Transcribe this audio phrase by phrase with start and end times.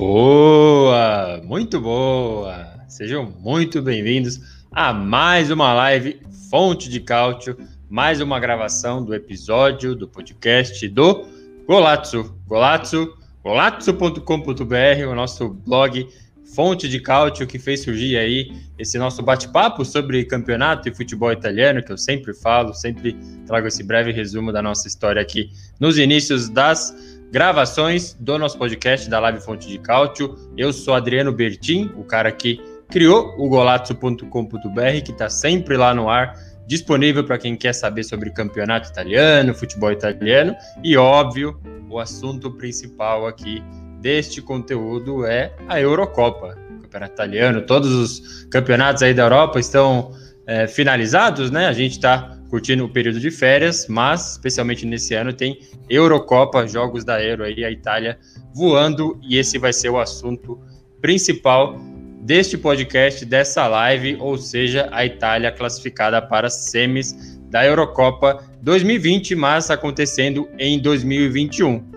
[0.00, 1.42] Boa!
[1.44, 2.66] Muito boa!
[2.88, 4.40] Sejam muito bem-vindos
[4.72, 7.54] a mais uma live Fonte de Cálcio,
[7.86, 11.26] mais uma gravação do episódio do podcast do
[11.66, 12.34] Golazzo.
[12.46, 16.08] Golazzo, golazzo.com.br, o nosso blog
[16.54, 21.82] Fonte de Cálcio que fez surgir aí esse nosso bate-papo sobre campeonato e futebol italiano,
[21.82, 23.14] que eu sempre falo, sempre
[23.46, 29.08] trago esse breve resumo da nossa história aqui nos inícios das gravações do nosso podcast
[29.08, 30.34] da Live Fonte de Cálcio.
[30.56, 36.08] Eu sou Adriano Bertin, o cara que criou o golazzo.com.br, que está sempre lá no
[36.08, 36.34] ar,
[36.66, 43.26] disponível para quem quer saber sobre campeonato italiano, futebol italiano e, óbvio, o assunto principal
[43.26, 43.62] aqui
[44.00, 46.58] deste conteúdo é a Eurocopa.
[46.82, 50.12] Campeonato italiano, todos os campeonatos aí da Europa estão
[50.48, 51.68] é, finalizados, né?
[51.68, 57.04] A gente está curtindo o período de férias, mas especialmente nesse ano tem Eurocopa, jogos
[57.04, 58.18] da Euro aí, a Itália
[58.52, 60.60] voando, e esse vai ser o assunto
[61.00, 61.78] principal
[62.22, 69.70] deste podcast, dessa live, ou seja, a Itália classificada para semis da Eurocopa 2020, mas
[69.70, 71.88] acontecendo em 2021.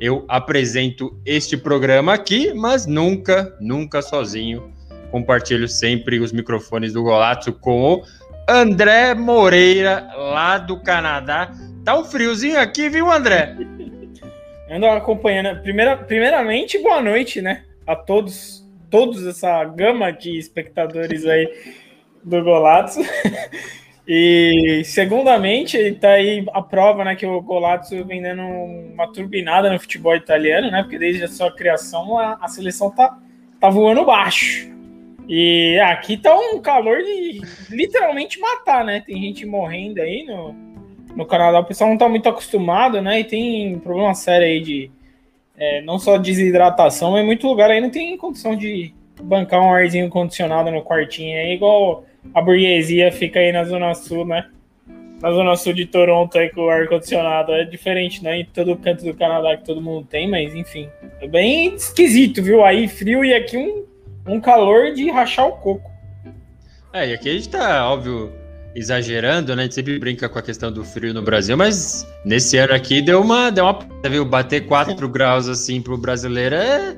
[0.00, 4.72] Eu apresento este programa aqui, mas nunca, nunca sozinho.
[5.10, 8.02] Compartilho sempre os microfones do Golato com o
[8.48, 11.50] André Moreira, lá do Canadá.
[11.84, 13.56] Tá um friozinho aqui, viu, André?
[14.70, 15.60] Ando acompanhando.
[15.62, 17.64] Primeira, primeiramente, boa noite, né?
[17.86, 21.48] A todos, todos essa gama de espectadores aí
[22.22, 22.96] do Golatos.
[24.06, 29.80] E segundamente, tá aí a prova, né, que o Golazzo vem dando uma turbinada no
[29.80, 30.82] futebol italiano, né?
[30.82, 33.18] Porque desde a sua criação a, a seleção tá,
[33.58, 34.73] tá voando baixo.
[35.28, 37.40] E aqui tá um calor de
[37.70, 39.02] literalmente matar, né?
[39.04, 40.54] Tem gente morrendo aí no,
[41.16, 41.60] no Canadá.
[41.60, 43.20] O pessoal não tá muito acostumado, né?
[43.20, 44.90] E tem problema sério aí de
[45.56, 48.92] é, não só desidratação, mas muito lugar aí não tem condição de
[49.22, 51.34] bancar um arzinho condicionado no quartinho.
[51.36, 54.48] É igual a burguesia fica aí na Zona Sul, né?
[55.22, 57.52] Na Zona Sul de Toronto aí com o ar-condicionado.
[57.52, 58.40] É diferente, né?
[58.40, 60.88] Em todo canto do Canadá que todo mundo tem, mas enfim.
[61.20, 62.62] É bem esquisito, viu?
[62.62, 63.93] Aí frio e aqui um
[64.26, 65.90] um calor de rachar o coco.
[66.92, 68.32] É, e aqui a gente tá, óbvio,
[68.74, 69.62] exagerando, né?
[69.62, 73.02] A gente sempre brinca com a questão do frio no Brasil, mas nesse ano aqui
[73.02, 74.24] deu uma, deu uma, viu?
[74.24, 76.96] Bater 4 graus assim pro brasileiro é,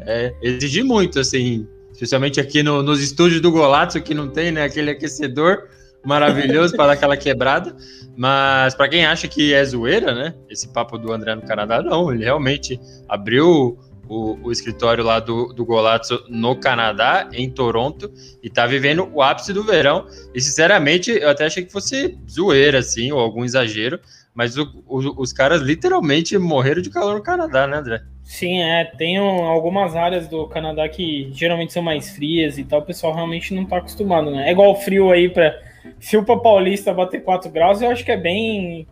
[0.00, 4.64] é exigir muito, assim, especialmente aqui no, nos estúdios do Golazzo que não tem, né?
[4.64, 5.68] Aquele aquecedor
[6.04, 7.74] maravilhoso para dar aquela quebrada.
[8.16, 10.34] Mas para quem acha que é zoeira, né?
[10.50, 12.12] Esse papo do André no Canadá, não.
[12.12, 13.78] Ele realmente abriu
[14.08, 18.10] o, o escritório lá do, do Golazzo no Canadá, em Toronto,
[18.42, 20.06] e tá vivendo o ápice do verão.
[20.34, 24.00] E sinceramente, eu até achei que fosse zoeira, assim, ou algum exagero,
[24.34, 28.02] mas o, o, os caras literalmente morreram de calor no Canadá, né, André?
[28.22, 28.84] Sim, é.
[28.84, 33.54] Tem algumas áreas do Canadá que geralmente são mais frias e tal, o pessoal realmente
[33.54, 34.48] não tá acostumado, né?
[34.48, 35.58] É igual frio aí para
[35.98, 38.86] frio pra Paulista bater 4 graus, eu acho que é bem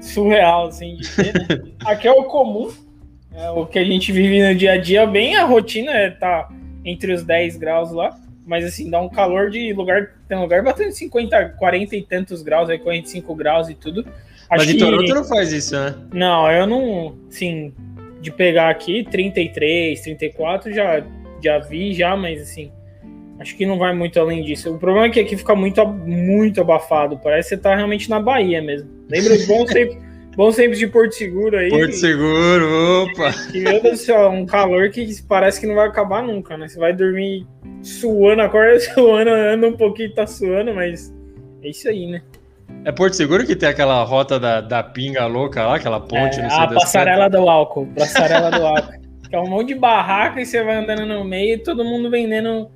[0.00, 1.72] surreal, assim, de ter, né?
[1.84, 2.70] Aqui é o comum,
[3.34, 6.48] é, o que a gente vive no dia a dia, bem a rotina é tá
[6.84, 10.92] entre os 10 graus lá, mas assim, dá um calor de lugar, tem lugar batendo
[10.92, 14.00] 50, 40 e tantos graus, aí 45 graus e tudo.
[14.50, 15.94] Acho mas em Toronto não faz isso, né?
[16.12, 17.72] Não, eu não, sim,
[18.20, 21.04] de pegar aqui 33, 34 já
[21.40, 22.72] já vi já, mas assim,
[23.38, 24.74] acho que não vai muito além disso.
[24.74, 28.18] O problema é que aqui fica muito muito abafado, parece que você tá realmente na
[28.18, 28.88] Bahia mesmo.
[29.08, 30.07] Lembra os bons tempos
[30.38, 31.68] Bons tempos de Porto Seguro aí.
[31.68, 33.34] Porto Seguro, opa!
[33.52, 36.68] E, meu Deus do céu, um calor que parece que não vai acabar nunca, né?
[36.68, 37.44] Você vai dormir
[37.82, 41.12] suando, acorda suando, anda um pouquinho, tá suando, mas
[41.60, 42.22] é isso aí, né?
[42.84, 46.46] É Porto Seguro que tem aquela rota da, da pinga louca lá, aquela ponte, é,
[46.46, 48.92] A passarela do álcool, passarela do álcool.
[49.28, 52.08] Que é um monte de barraca e você vai andando no meio e todo mundo
[52.08, 52.70] vendendo.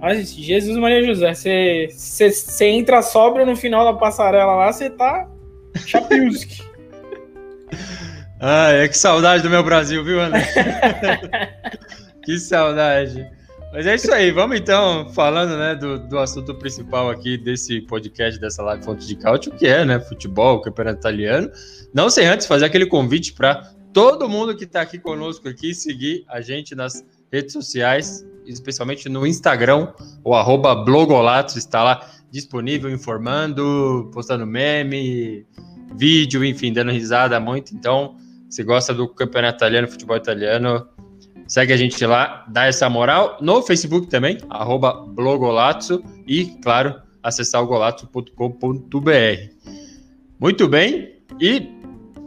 [0.00, 4.88] Olha, Jesus Maria José, você, você, você entra sobra no final da passarela lá, você
[4.88, 5.28] tá
[5.84, 6.73] chapiuski.
[8.40, 10.44] Ah, é que saudade do meu Brasil, viu, André?
[12.24, 13.26] que saudade.
[13.72, 18.38] Mas é isso aí, vamos então falando né, do, do assunto principal aqui desse podcast,
[18.38, 21.50] dessa live Fonte de Cálcio, que é né, futebol, campeonato italiano.
[21.92, 26.24] Não sem antes fazer aquele convite para todo mundo que está aqui conosco aqui seguir
[26.28, 34.08] a gente nas redes sociais, especialmente no Instagram, o arroba Blogolatos está lá disponível, informando,
[34.12, 35.44] postando meme,
[35.94, 37.74] vídeo, enfim, dando risada muito.
[37.74, 38.16] Então,
[38.48, 40.86] se gosta do campeonato italiano, futebol italiano,
[41.46, 43.38] segue a gente lá, dá essa moral.
[43.40, 49.10] No Facebook também, arroba Blogolazzo e, claro, acessar o golazzo.com.br.
[50.38, 51.74] Muito bem, e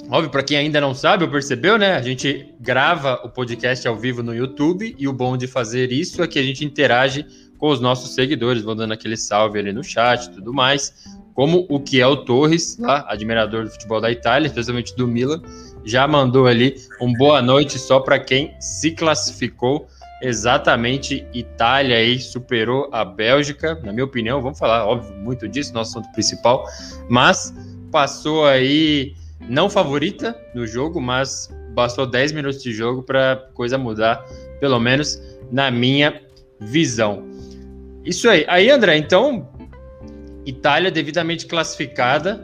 [0.09, 1.95] Óbvio, para quem ainda não sabe ou percebeu, né?
[1.95, 6.23] A gente grava o podcast ao vivo no YouTube e o bom de fazer isso
[6.23, 7.25] é que a gente interage
[7.57, 10.93] com os nossos seguidores, vão dando aquele salve ali no chat e tudo mais.
[11.37, 15.39] Como o Kiel Torres, lá, admirador do futebol da Itália, especialmente do Milan,
[15.85, 19.87] já mandou ali um boa noite só para quem se classificou
[20.19, 25.99] exatamente Itália aí superou a Bélgica, na minha opinião, vamos falar, óbvio, muito disso, nosso
[25.99, 26.65] assunto principal,
[27.07, 27.53] mas
[27.91, 29.13] passou aí
[29.47, 34.25] não favorita no jogo, mas bastou 10 minutos de jogo para coisa mudar,
[34.59, 36.19] pelo menos na minha
[36.59, 37.27] visão.
[38.03, 38.43] Isso aí.
[38.47, 39.47] Aí, André, então,
[40.47, 42.41] Itália devidamente classificada.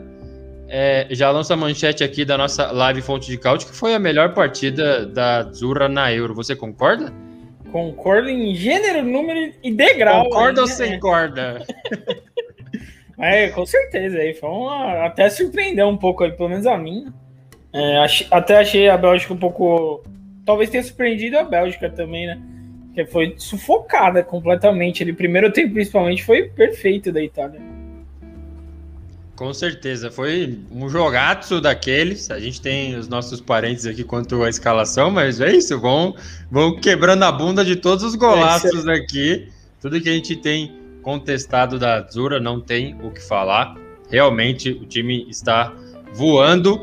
[0.68, 3.98] É, já lança a manchete aqui da nossa live Fonte de Cálcio, que foi a
[3.98, 6.34] melhor partida da Zurra na Euro.
[6.34, 7.12] Você concorda?
[7.72, 10.24] Concordo em gênero, número e degrau.
[10.24, 11.64] Concorda ou sem corda?
[13.16, 14.18] É, com certeza.
[14.18, 17.12] Aí foi uma, até surpreendeu um pouco, pelo menos a mim.
[17.72, 20.02] É, até achei a Bélgica um pouco.
[20.44, 22.42] Talvez tenha surpreendido a Bélgica também, né?
[22.92, 25.02] Que foi sufocada completamente.
[25.02, 27.60] Ele primeiro tempo, principalmente, foi perfeito da Itália.
[29.36, 32.30] Com certeza, foi um jogaço daqueles.
[32.30, 36.14] A gente tem os nossos parentes aqui quanto à escalação, mas é isso, vão,
[36.50, 39.48] vão quebrando a bunda de todos os golaços é aqui.
[39.80, 43.76] Tudo que a gente tem contestado da Azura, não tem o que falar.
[44.08, 45.74] Realmente o time está
[46.12, 46.80] voando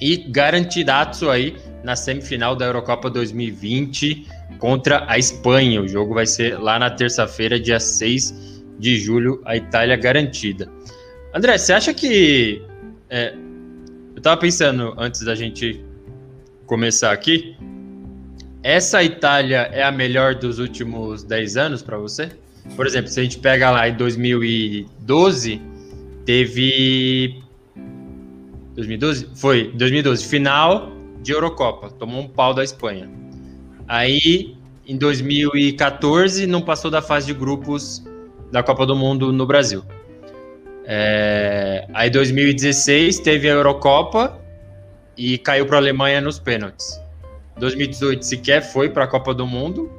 [0.00, 4.26] e garantidaço aí na semifinal da Eurocopa 2020
[4.58, 5.82] contra a Espanha.
[5.82, 10.75] O jogo vai ser lá na terça-feira, dia 6 de julho, a Itália garantida.
[11.36, 12.62] André, você acha que.
[13.10, 13.34] É,
[14.14, 15.84] eu estava pensando antes da gente
[16.64, 17.54] começar aqui.
[18.62, 22.30] Essa Itália é a melhor dos últimos 10 anos para você?
[22.74, 25.60] Por exemplo, se a gente pega lá em 2012,
[26.24, 27.38] teve.
[28.74, 29.28] 2012?
[29.34, 30.90] Foi, 2012, final
[31.20, 33.10] de Eurocopa, tomou um pau da Espanha.
[33.86, 34.56] Aí,
[34.86, 38.02] em 2014, não passou da fase de grupos
[38.50, 39.84] da Copa do Mundo no Brasil.
[40.86, 41.86] É...
[41.92, 44.40] Aí, 2016, teve a Eurocopa
[45.16, 47.00] e caiu para a Alemanha nos pênaltis.
[47.58, 49.90] 2018 sequer foi para a Copa do Mundo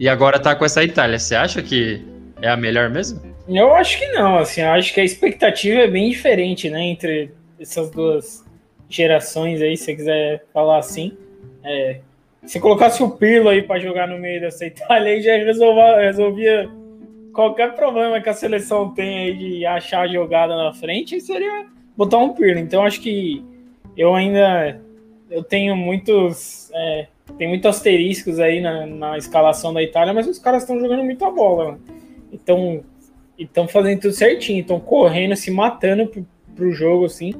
[0.00, 1.18] e agora está com essa Itália.
[1.18, 2.02] Você acha que
[2.40, 3.20] é a melhor mesmo?
[3.48, 7.30] Eu acho que não, assim, acho que a expectativa é bem diferente, né, entre
[7.60, 8.44] essas duas
[8.88, 11.16] gerações aí, se você quiser falar assim.
[11.64, 12.00] É,
[12.44, 16.68] se colocasse o Pirlo aí para jogar no meio dessa Itália, aí já resolvia
[17.32, 22.34] qualquer problema que a seleção tem aí de achar jogada na frente, seria botar um
[22.34, 22.60] Pirlo.
[22.60, 23.44] Então acho que
[23.96, 24.80] eu ainda
[25.30, 27.06] eu tenho muitos é,
[27.38, 31.30] tem muitos asteriscos aí na, na escalação da Itália, mas os caras estão jogando muita
[31.30, 31.64] bola.
[31.72, 32.02] Mano
[32.32, 32.82] estão
[33.38, 37.34] estão fazendo tudo certinho, estão correndo, se matando pro, pro jogo, assim.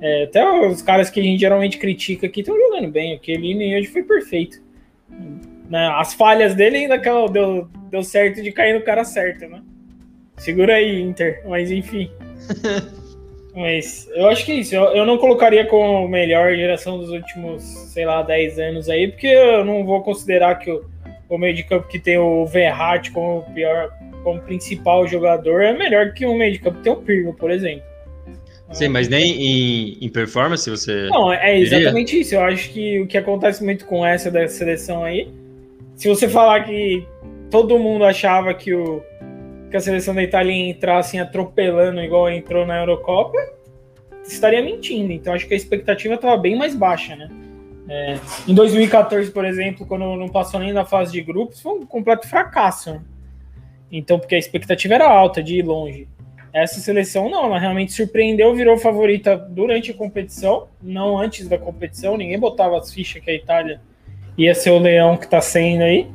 [0.00, 3.14] É, até os caras que a gente geralmente critica aqui estão jogando bem.
[3.14, 4.62] Aquele hoje foi perfeito.
[5.70, 5.86] Né?
[5.94, 6.98] As falhas dele ainda
[7.28, 9.62] deu, deu certo de cair no cara certo, né?
[10.36, 11.42] Segura aí, Inter.
[11.46, 12.10] Mas enfim.
[13.54, 14.74] Mas eu acho que é isso.
[14.74, 19.26] Eu, eu não colocaria como melhor geração dos últimos, sei lá, 10 anos aí, porque
[19.26, 20.84] eu não vou considerar que o,
[21.28, 23.90] o meio de campo que tem o Verratti como pior,
[24.24, 27.50] como principal jogador é melhor que um meio de campo que tem o Pirlo, por
[27.50, 27.82] exemplo.
[28.72, 31.08] Sim, mas nem em, em performance você.
[31.08, 32.22] Não, é exatamente diria?
[32.22, 32.34] isso.
[32.36, 35.28] Eu acho que o que acontece muito com essa da seleção aí,
[36.00, 37.06] se você falar que
[37.50, 39.02] todo mundo achava que, o,
[39.70, 43.36] que a seleção da Itália ia entrar assim atropelando igual entrou na Eurocopa,
[44.24, 45.12] estaria mentindo.
[45.12, 47.28] Então acho que a expectativa estava bem mais baixa, né?
[47.86, 51.84] É, em 2014, por exemplo, quando não passou nem na fase de grupos, foi um
[51.84, 52.98] completo fracasso.
[53.92, 56.08] Então, porque a expectativa era alta de ir longe.
[56.50, 62.16] Essa seleção não, ela realmente surpreendeu, virou favorita durante a competição, não antes da competição.
[62.16, 63.82] Ninguém botava as fichas que a Itália
[64.40, 66.06] ia ser o leão que está sendo aí.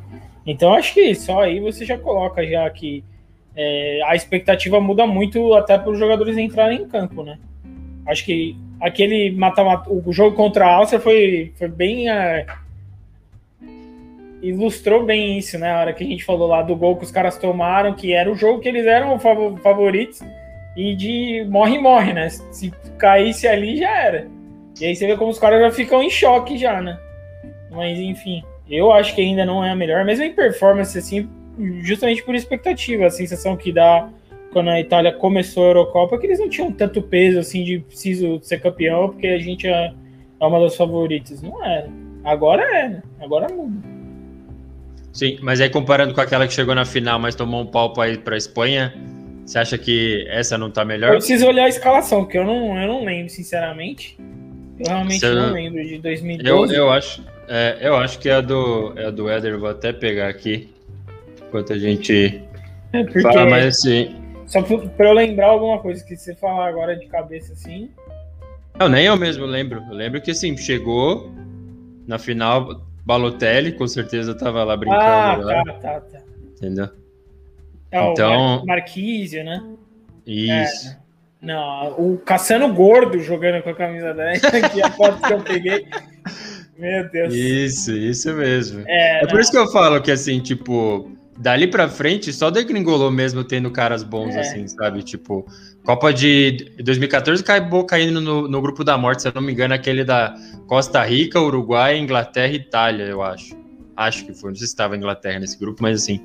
[0.44, 3.04] Então, acho que só aí você já coloca já que
[3.54, 7.38] é, a expectativa muda muito até para os jogadores entrarem em campo, né?
[8.06, 12.10] Acho que aquele mata, -mata o jogo contra a Áustria foi, foi bem.
[12.10, 12.46] É,
[14.42, 15.70] ilustrou bem isso, né?
[15.70, 18.30] A hora que a gente falou lá do gol que os caras tomaram, que era
[18.30, 20.20] o jogo que eles eram favoritos,
[20.76, 22.28] e de morre-morre, né?
[22.28, 24.28] Se caísse ali, já era.
[24.80, 26.98] E aí você vê como os caras já ficam em choque já, né?
[27.76, 31.28] Mas enfim, eu acho que ainda não é a melhor, mesmo em performance, assim,
[31.82, 34.08] justamente por expectativa, a sensação que dá
[34.52, 38.40] quando a Itália começou a Eurocopa, que eles não tinham tanto peso assim de preciso
[38.42, 39.92] ser campeão, porque a gente é,
[40.40, 41.42] é uma das favoritas.
[41.42, 41.88] Não era.
[42.24, 43.02] Agora é, né?
[43.20, 43.76] Agora muda.
[45.12, 48.16] Sim, mas aí comparando com aquela que chegou na final, mas tomou um pau para
[48.18, 48.94] para Espanha,
[49.44, 51.12] você acha que essa não tá melhor?
[51.12, 54.18] Eu preciso olhar a escalação, porque eu não, eu não lembro, sinceramente.
[54.78, 56.74] Eu realmente não lembro de 2012.
[56.74, 59.68] Eu, eu acho, é, eu acho que é a do, é a do Éder, vou
[59.68, 60.72] até pegar aqui
[61.46, 62.42] enquanto a gente
[62.92, 64.14] é porque, fala, mas assim.
[64.46, 67.90] Só pra eu lembrar alguma coisa que você falar agora de cabeça assim.
[68.78, 69.82] Não, nem eu mesmo lembro.
[69.88, 71.32] Eu lembro que assim, chegou
[72.06, 75.02] na final, Balotelli, com certeza tava lá brincando.
[75.02, 75.64] Ah, lá.
[75.64, 76.18] tá, tá, tá.
[76.56, 76.88] Entendeu?
[77.90, 79.64] É, então, o Marquísio, né?
[80.26, 80.90] Isso.
[80.90, 81.06] É.
[81.40, 84.40] Não, o Cassiano Gordo jogando com a camisa 10,
[84.72, 85.86] que é a foto que eu peguei.
[86.78, 87.34] Meu Deus.
[87.34, 88.84] Isso, isso mesmo.
[88.86, 93.10] É, é por isso que eu falo que, assim, tipo, dali pra frente, só degringolou
[93.10, 94.40] mesmo tendo caras bons, é.
[94.40, 95.02] assim, sabe?
[95.02, 95.46] Tipo,
[95.84, 99.74] Copa de 2014 acabou caindo no, no grupo da morte, se eu não me engano,
[99.74, 100.34] aquele da
[100.66, 103.56] Costa Rica, Uruguai, Inglaterra e Itália, eu acho.
[103.96, 106.20] Acho que foi, não sei se estava Inglaterra nesse grupo, mas assim,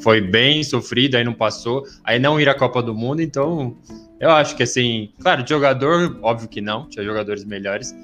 [0.00, 3.76] foi bem sofrido, aí não passou, aí não ir à Copa do Mundo, então
[4.18, 7.94] eu acho que assim, claro, de jogador, óbvio que não, tinha jogadores melhores,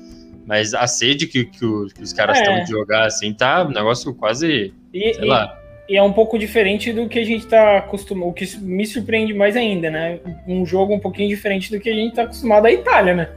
[0.50, 1.60] mas a sede que, que,
[1.94, 2.64] que os caras estão é.
[2.64, 5.56] de jogar assim, tá um negócio quase, e, sei e, lá.
[5.88, 9.32] E é um pouco diferente do que a gente tá acostumado, o que me surpreende
[9.32, 10.18] mais ainda, né?
[10.48, 13.28] Um jogo um pouquinho diferente do que a gente tá acostumado à Itália, né?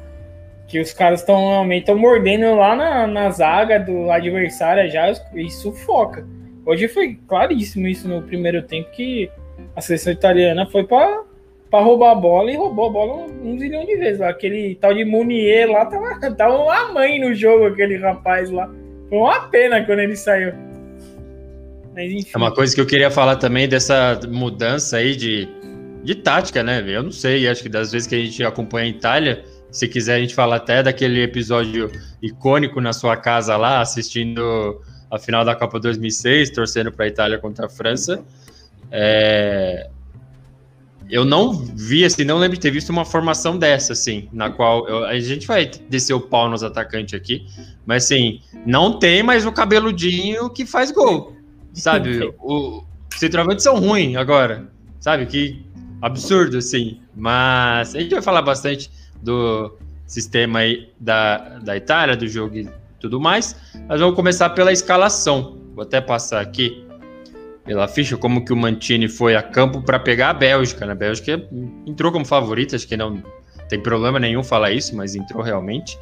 [0.67, 5.51] Que os caras estão realmente estão mordendo lá na, na zaga do adversário já e
[5.51, 6.25] sufoca.
[6.65, 9.29] Hoje foi claríssimo isso no primeiro tempo que
[9.75, 11.21] a seleção italiana foi para
[11.73, 14.21] para roubar a bola e roubou a bola um, zilhão de vezes.
[14.21, 18.69] Aquele tal de Munier lá tava, tava uma mãe no jogo, aquele rapaz lá.
[19.09, 20.53] Foi uma pena quando ele saiu.
[21.95, 22.31] Mas.
[22.31, 25.49] É uma coisa que eu queria falar também dessa mudança aí de,
[26.03, 26.83] de tática, né?
[26.85, 30.17] Eu não sei, acho que das vezes que a gente acompanha a Itália, se quiser
[30.17, 31.89] a gente fala até daquele episódio
[32.21, 37.39] icônico na sua casa lá, assistindo a final da Copa 2006, torcendo para a Itália
[37.39, 38.23] contra a França.
[38.91, 39.89] É,
[41.09, 44.87] eu não vi, assim, não lembro de ter visto uma formação dessa, assim, na qual
[44.87, 47.45] eu, a gente vai descer o pau nos atacantes aqui,
[47.85, 51.35] mas assim, não tem mais o cabeludinho que faz gol,
[51.73, 52.33] sabe?
[52.39, 54.67] o, os centroavantes são ruins agora,
[54.99, 55.25] sabe?
[55.25, 55.63] Que
[56.01, 58.89] absurdo, assim, mas a gente vai falar bastante
[59.21, 62.69] do sistema aí da, da Itália, do jogo e
[62.99, 63.55] tudo mais,
[63.87, 66.85] mas vamos começar pela escalação, vou até passar aqui
[67.65, 70.85] pela ficha, como que o Mantini foi a campo para pegar a Bélgica.
[70.85, 70.93] Né?
[70.93, 71.47] Bélgica
[71.85, 73.23] entrou como favorita, acho que não
[73.69, 75.97] tem problema nenhum falar isso, mas entrou realmente.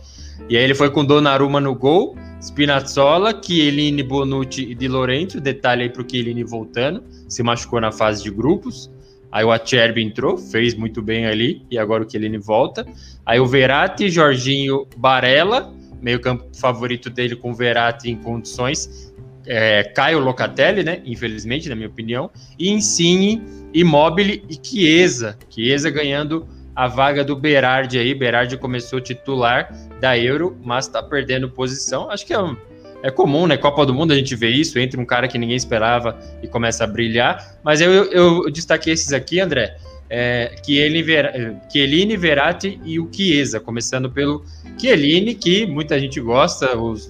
[0.50, 5.40] E aí ele foi com Donnarumma no gol, Spinazzola, Chiellini, Bonucci e Di Lorenzo.
[5.40, 8.92] Detalhe aí pro Chiellini voltando, se machucou na fase de grupos.
[9.32, 12.86] Aí o Acerbi entrou, fez muito bem ali, e agora o Chiellini volta.
[13.26, 19.11] Aí o Verratti, Jorginho, Barella, meio campo favorito dele com o Verratti em condições,
[19.46, 21.02] é, Caio Locatelli, né?
[21.06, 23.42] Infelizmente, na minha opinião, e Insigne,
[23.74, 25.38] Immobile e Chiesa.
[25.50, 28.14] Chiesa ganhando a vaga do Berardi aí.
[28.14, 32.10] Berardi começou titular da Euro, mas tá perdendo posição.
[32.10, 32.38] Acho que é,
[33.04, 33.58] é comum, né?
[33.58, 36.84] Copa do Mundo a gente vê isso, entre um cara que ninguém esperava e começa
[36.84, 37.60] a brilhar.
[37.64, 39.78] Mas eu, eu, eu destaquei esses aqui, André.
[40.14, 44.44] É, Chiellini, Verratti e o Chiesa, começando pelo
[44.78, 47.10] Chiellini, que muita gente gosta, os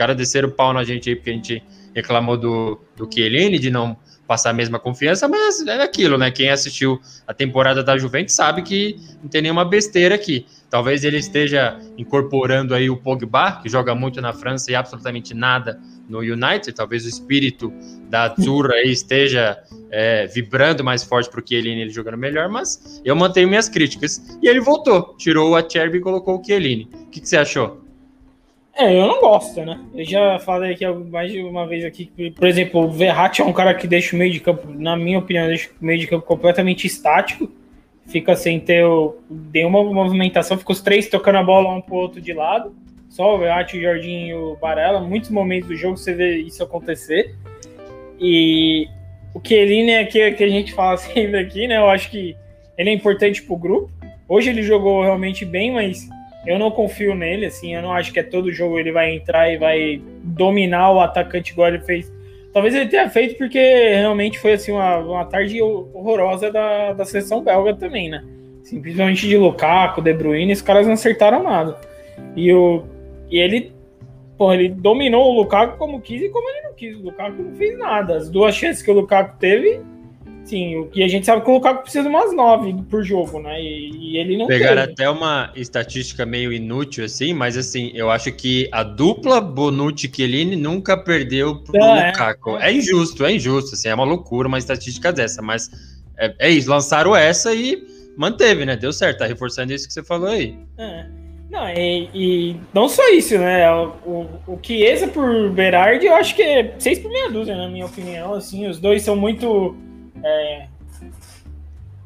[0.00, 1.62] caras desceram o pau na gente aí porque a gente
[1.94, 3.94] reclamou do, do Chiellini, de não
[4.26, 6.30] passar a mesma confiança, mas é aquilo, né?
[6.30, 10.46] Quem assistiu a temporada da Juventus sabe que não tem nenhuma besteira aqui.
[10.70, 15.78] Talvez ele esteja incorporando aí o Pogba, que joga muito na França e absolutamente nada
[16.08, 16.72] no United.
[16.72, 17.70] Talvez o espírito
[18.08, 19.58] da Azzurra aí esteja
[19.90, 24.38] é, vibrando mais forte para o Chiellini ele jogando melhor, mas eu mantenho minhas críticas.
[24.40, 26.88] E ele voltou, tirou o Acerbi e colocou o Chiellini.
[26.94, 27.89] O que, que você achou?
[28.80, 29.78] É, eu não gosto, né?
[29.94, 33.52] Eu já falei aqui mais de uma vez aqui por exemplo, o Verratti é um
[33.52, 36.24] cara que deixa o meio de campo, na minha opinião, deixa o meio de campo
[36.24, 37.52] completamente estático.
[38.06, 39.18] Fica sem ter o,
[39.52, 42.74] nenhuma movimentação, fica os três tocando a bola um pro outro de lado.
[43.10, 44.98] Só o Verratti, o Jorginho e o Barella.
[44.98, 47.36] Muitos momentos do jogo você vê isso acontecer.
[48.18, 48.88] E
[49.34, 51.76] o Chiellini é que, que a gente fala sempre aqui, né?
[51.76, 52.34] Eu acho que
[52.78, 53.90] ele é importante pro grupo.
[54.26, 56.08] Hoje ele jogou realmente bem, mas
[56.46, 59.52] Eu não confio nele, assim, eu não acho que é todo jogo ele vai entrar
[59.52, 62.10] e vai dominar o atacante igual ele fez.
[62.52, 67.44] Talvez ele tenha feito porque realmente foi assim uma, uma tarde horrorosa da, da seleção
[67.44, 68.24] belga também, né?
[68.62, 71.78] Simplesmente de Lukaku, De Bruyne, os caras não acertaram nada.
[72.34, 72.84] E, o,
[73.30, 73.72] e ele,
[74.36, 76.96] porra, ele dominou o Lukaku como quis e como ele não quis.
[76.96, 78.16] O Lukaku não fez nada.
[78.16, 79.80] As duas chances que o Lukaku teve,
[80.44, 83.60] Sim, e a gente sabe que o Lukaku precisa de umas nove por jogo, né?
[83.62, 88.32] E, e ele não Pegaram até uma estatística meio inútil, assim, mas assim, eu acho
[88.32, 92.56] que a dupla Bonucci Chiellini nunca perdeu pro é, Lukaku.
[92.56, 92.70] É.
[92.70, 92.72] é.
[92.72, 95.70] injusto, é injusto, assim, é uma loucura uma estatística dessa, mas
[96.18, 97.82] é, é, isso, lançaram essa e
[98.16, 98.76] manteve, né?
[98.76, 100.58] Deu certo, tá reforçando isso que você falou aí.
[100.78, 101.06] É.
[101.50, 103.70] Não, e, e, não só isso, né?
[103.70, 107.68] O, o, o Chiesa por Berardi, eu acho que é seis por meia dúzia, na
[107.68, 109.76] minha opinião, assim, os dois são muito
[110.24, 110.66] é,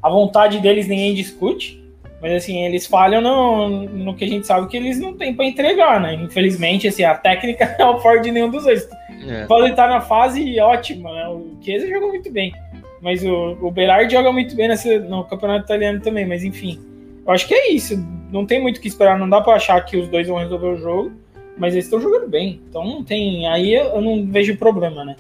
[0.02, 1.82] a vontade deles ninguém discute,
[2.20, 5.44] mas assim, eles falham no, no que a gente sabe que eles não têm para
[5.44, 6.14] entregar, né?
[6.14, 8.88] Infelizmente, assim, a técnica é o forte de nenhum dos dois.
[9.28, 9.46] É.
[9.46, 11.28] Pode estar na fase ótima, né?
[11.28, 12.52] O Chiesa jogou muito bem,
[13.00, 16.80] mas o, o Berardi joga muito bem nessa, no campeonato italiano também, mas enfim.
[17.26, 17.96] Eu acho que é isso.
[18.30, 20.66] Não tem muito o que esperar, não dá para achar que os dois vão resolver
[20.66, 21.12] o jogo,
[21.56, 22.60] mas eles estão jogando bem.
[22.68, 23.46] Então não tem.
[23.48, 25.16] Aí eu não vejo problema, né?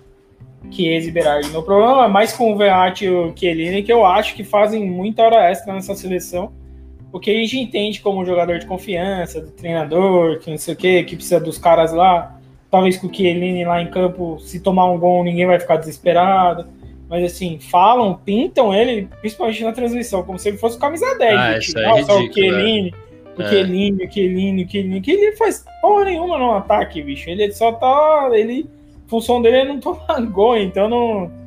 [0.70, 1.50] Chiesa e Berardi.
[1.50, 4.88] Meu problema é mais com o Verratti e o Chiellini, que eu acho que fazem
[4.88, 6.52] muita hora extra nessa seleção,
[7.10, 11.04] porque a gente entende como jogador de confiança, do treinador, que não sei o que,
[11.04, 12.38] que precisa dos caras lá.
[12.70, 16.66] Talvez com o Chiellini lá em campo, se tomar um gol, ninguém vai ficar desesperado.
[17.08, 21.38] Mas assim, falam, pintam ele, principalmente na transmissão, como se ele fosse camisa 10.
[21.38, 22.94] Ah, isso é ridículo, o Chiellini,
[23.36, 23.48] o é.
[23.48, 27.28] Chiellini, o Chiellini, o Chiellini, que ele faz porra nenhuma no ataque, bicho.
[27.28, 28.30] Ele só tá.
[28.32, 28.66] Ele
[29.14, 31.44] função dele é não tomar gol, então não.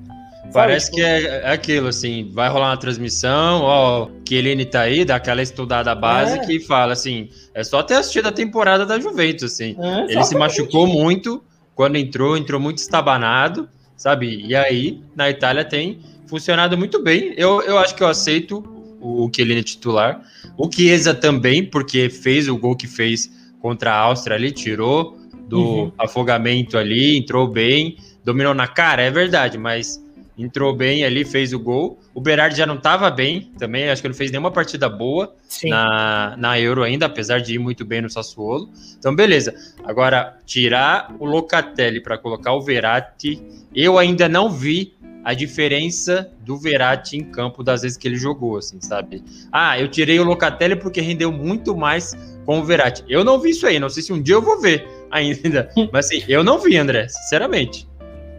[0.54, 1.08] Parece Sabe, tipo...
[1.08, 5.18] que é, é, aquilo, assim, vai rolar uma transmissão, ó, que ele tá aí, dá
[5.18, 6.46] aquela estudada base é.
[6.46, 9.76] que fala assim, é só ter assistido a temporada da Juventus, assim.
[9.78, 11.44] É, ele se machucou muito
[11.76, 14.46] quando entrou, entrou muito estabanado, sabe?
[14.46, 17.34] E aí, na Itália tem funcionado muito bem.
[17.36, 18.64] Eu, eu acho que eu aceito
[19.02, 20.22] o Chiellini titular.
[20.58, 23.30] O Chiesa também, porque fez o gol que fez
[23.62, 25.92] contra a Áustria ali, tirou do uhum.
[25.98, 30.04] afogamento ali, entrou bem, dominou na cara, é verdade, mas
[30.38, 32.00] entrou bem ali, fez o gol.
[32.14, 35.34] O Berardi já não estava bem também, acho que ele não fez nenhuma partida boa
[35.64, 38.70] na, na Euro ainda, apesar de ir muito bem no Sassuolo.
[39.00, 39.54] Então, beleza.
[39.84, 43.42] Agora, tirar o Locatelli para colocar o Verratti,
[43.74, 48.58] eu ainda não vi a diferença do Verratti em campo das vezes que ele jogou,
[48.58, 49.22] assim, sabe?
[49.52, 53.04] Ah, eu tirei o Locatelli porque rendeu muito mais com o Verratti.
[53.10, 55.70] Eu não vi isso aí, não sei se um dia eu vou ver ainda.
[55.92, 57.88] Mas assim, eu não vi, André, sinceramente.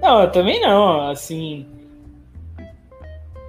[0.02, 1.66] Não, eu também não, assim.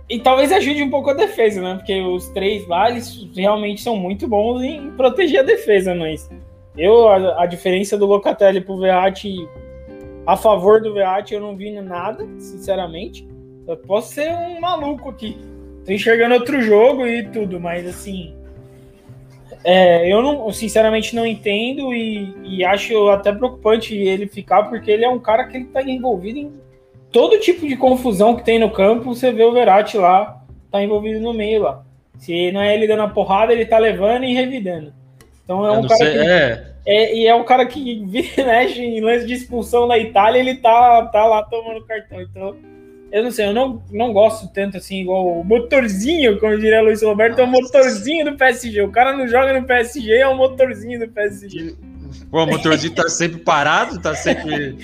[0.10, 1.76] E talvez ajude um pouco a defesa, né?
[1.76, 6.30] Porque os três vales realmente são muito bons em proteger a defesa, mas
[6.76, 9.48] eu, a, a diferença do Locatelli pro Verratti
[10.30, 13.28] a favor do Verratti eu não vi nada, sinceramente.
[13.68, 15.36] Eu posso ser um maluco aqui.
[15.84, 18.36] Tô enxergando outro jogo e tudo, mas assim,
[19.64, 25.04] é, eu não, sinceramente não entendo e, e, acho até preocupante ele ficar, porque ele
[25.04, 26.54] é um cara que ele tá envolvido em
[27.12, 29.14] todo tipo de confusão que tem no campo.
[29.14, 30.42] Você vê o Verratti lá,
[30.72, 31.84] tá envolvido no meio lá.
[32.18, 34.94] Se não é ele dando a porrada, ele tá levando e revidando.
[35.44, 36.18] Então é um cara sei, que.
[36.20, 36.70] É.
[36.86, 38.00] É, e é um cara que
[38.38, 42.22] mexe em lance de expulsão na Itália, ele tá, tá lá tomando cartão.
[42.22, 42.56] Então
[43.12, 47.02] eu não sei, eu não, não gosto tanto assim, igual o motorzinho, como diria Luiz
[47.02, 48.82] Roberto, é o motorzinho do PSG.
[48.82, 51.76] O cara não joga no PSG, é o motorzinho do PSG.
[52.30, 54.78] Pô, o motorzinho tá sempre parado, tá sempre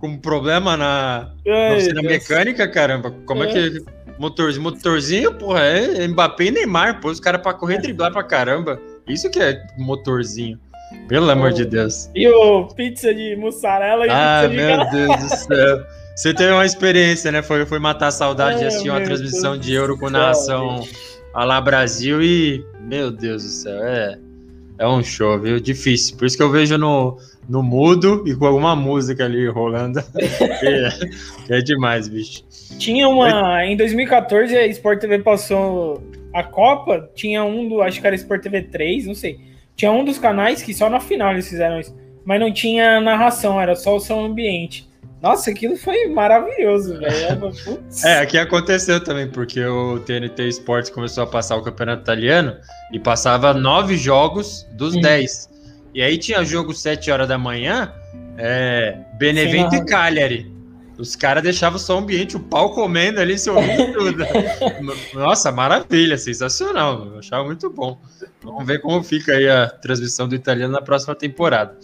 [0.00, 3.14] com problema na, Ai, na mecânica, caramba.
[3.26, 3.84] Como é, é que.
[4.18, 8.80] Motorzinho, motorzinho, porra, é Mbappé e Neymar, pô, os caras pra correr driblar pra caramba.
[9.06, 10.58] Isso que é motorzinho.
[11.06, 12.10] Pelo amor de Deus.
[12.14, 15.86] E o pizza de mussarela e ah, pizza de meu Deus do céu.
[16.18, 17.42] Você teve uma experiência, né?
[17.42, 20.84] Foi, foi matar a saudade de assistir uma transmissão Deus de Euro com narração
[21.32, 24.18] a lá Brasil e, meu Deus do céu, é,
[24.80, 25.60] é um show, viu?
[25.60, 26.16] Difícil.
[26.16, 27.16] Por isso que eu vejo no,
[27.48, 30.00] no mudo e com alguma música ali rolando.
[31.48, 32.42] é, é demais, bicho.
[32.80, 33.64] Tinha uma.
[33.64, 36.02] Em 2014, a Sport TV passou
[36.34, 37.08] a Copa.
[37.14, 37.80] Tinha um do.
[37.80, 39.38] Acho que era Sport TV 3, não sei.
[39.76, 41.96] Tinha um dos canais que só na final eles fizeram isso.
[42.24, 44.87] Mas não tinha narração, era só o som ambiente.
[45.20, 47.52] Nossa, aquilo foi maravilhoso, velho.
[48.04, 52.56] é, aqui aconteceu também, porque o TNT Sports começou a passar o campeonato italiano
[52.92, 55.00] e passava nove jogos dos hum.
[55.00, 55.48] dez.
[55.92, 57.92] E aí tinha jogo sete horas da manhã,
[58.36, 60.52] é, Benevento e Cagliari.
[60.96, 64.24] os caras deixavam só o ambiente, o pau comendo ali, se ouvindo tudo.
[65.14, 67.06] Nossa, maravilha, sensacional.
[67.06, 68.00] Eu achava muito bom.
[68.40, 71.76] Vamos ver como fica aí a transmissão do italiano na próxima temporada.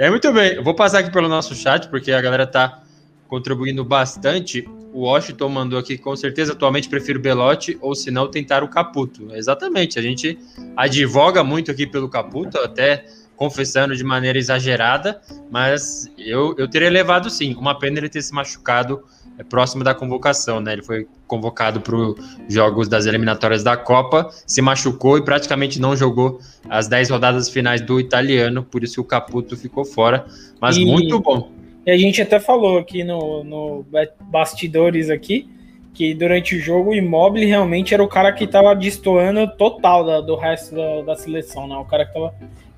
[0.00, 2.82] Aí, muito bem, eu vou passar aqui pelo nosso chat, porque a galera tá
[3.28, 4.66] contribuindo bastante.
[4.94, 9.28] O Washington mandou aqui, com certeza, atualmente prefiro Belotti, ou se não, tentar o Caputo.
[9.34, 10.38] Exatamente, a gente
[10.74, 13.04] advoga muito aqui pelo Caputo, até
[13.36, 17.54] confessando de maneira exagerada, mas eu, eu teria levado sim.
[17.54, 20.72] Uma pena ele ter se machucado é, próximo da convocação, né?
[20.74, 22.16] Ele foi convocado para os
[22.48, 27.80] jogos das eliminatórias da Copa, se machucou e praticamente não jogou as 10 rodadas finais
[27.80, 30.26] do italiano, por isso o Caputo ficou fora,
[30.60, 31.50] mas e, muito bom.
[31.86, 33.86] E a gente até falou aqui no, no
[34.30, 35.48] bastidores aqui
[35.92, 40.20] que durante o jogo o Immobile realmente era o cara que estava destoando total da,
[40.20, 41.76] do resto da, da, seleção, né?
[41.76, 42.34] O cara que estava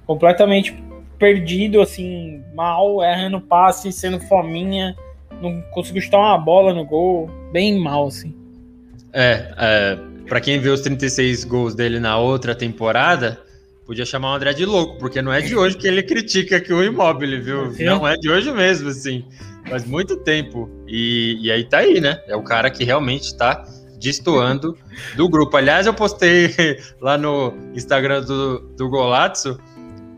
[0.07, 0.75] completamente
[1.18, 4.96] perdido, assim, mal, errando passe, sendo fominha,
[5.42, 8.35] não conseguiu chutar uma bola no gol, bem mal, assim.
[9.12, 13.38] É, é para quem viu os 36 gols dele na outra temporada,
[13.85, 16.72] podia chamar o André de louco, porque não é de hoje que ele critica que
[16.72, 17.72] o Immobile, viu?
[17.81, 19.24] Não é de hoje mesmo, assim.
[19.68, 20.70] Faz muito tempo.
[20.88, 22.20] E, e aí tá aí, né?
[22.26, 23.62] É o cara que realmente tá
[24.00, 24.76] destoando
[25.16, 25.57] do grupo.
[25.57, 26.50] Aliás, eu postei
[27.00, 29.59] lá no Instagram do, do Golazzo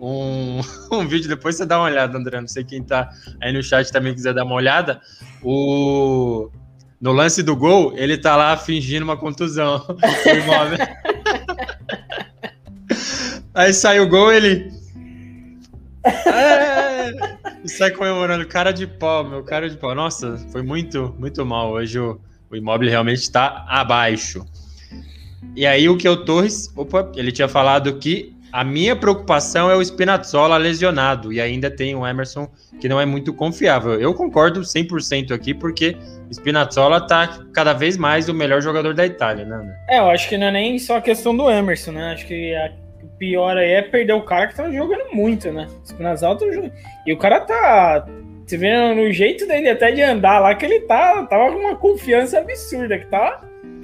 [0.00, 0.61] um,
[0.92, 2.40] um vídeo, depois você dá uma olhada, André.
[2.40, 5.00] Não sei quem tá aí no chat também quiser dar uma olhada.
[5.42, 6.50] O,
[7.00, 9.85] no lance do gol, ele tá lá fingindo uma contusão.
[13.54, 14.72] aí sai o gol, ele.
[16.04, 17.12] É,
[17.64, 19.94] e sai comemorando, cara de pau, meu cara de pau.
[19.94, 21.72] Nossa, foi muito, muito mal.
[21.72, 24.44] Hoje o, o imóvel realmente está abaixo.
[25.57, 29.74] E aí o que o Torres, opa, ele tinha falado que a minha preocupação é
[29.74, 32.48] o Spinazzola lesionado e ainda tem o Emerson
[32.80, 34.00] que não é muito confiável.
[34.00, 35.96] Eu concordo 100% aqui porque
[36.30, 39.76] Spinazzola tá cada vez mais o melhor jogador da Itália, né?
[39.88, 42.12] É, eu acho que não é nem só a questão do Emerson, né?
[42.12, 42.70] Acho que a,
[43.18, 45.66] pior aí é perder o cara que tá jogando muito, né?
[45.84, 46.72] Spinazzola tá jogando.
[47.04, 48.06] E o cara tá
[48.46, 51.74] você vê no jeito dele até de andar lá que ele tá tava com uma
[51.74, 53.40] confiança absurda que tá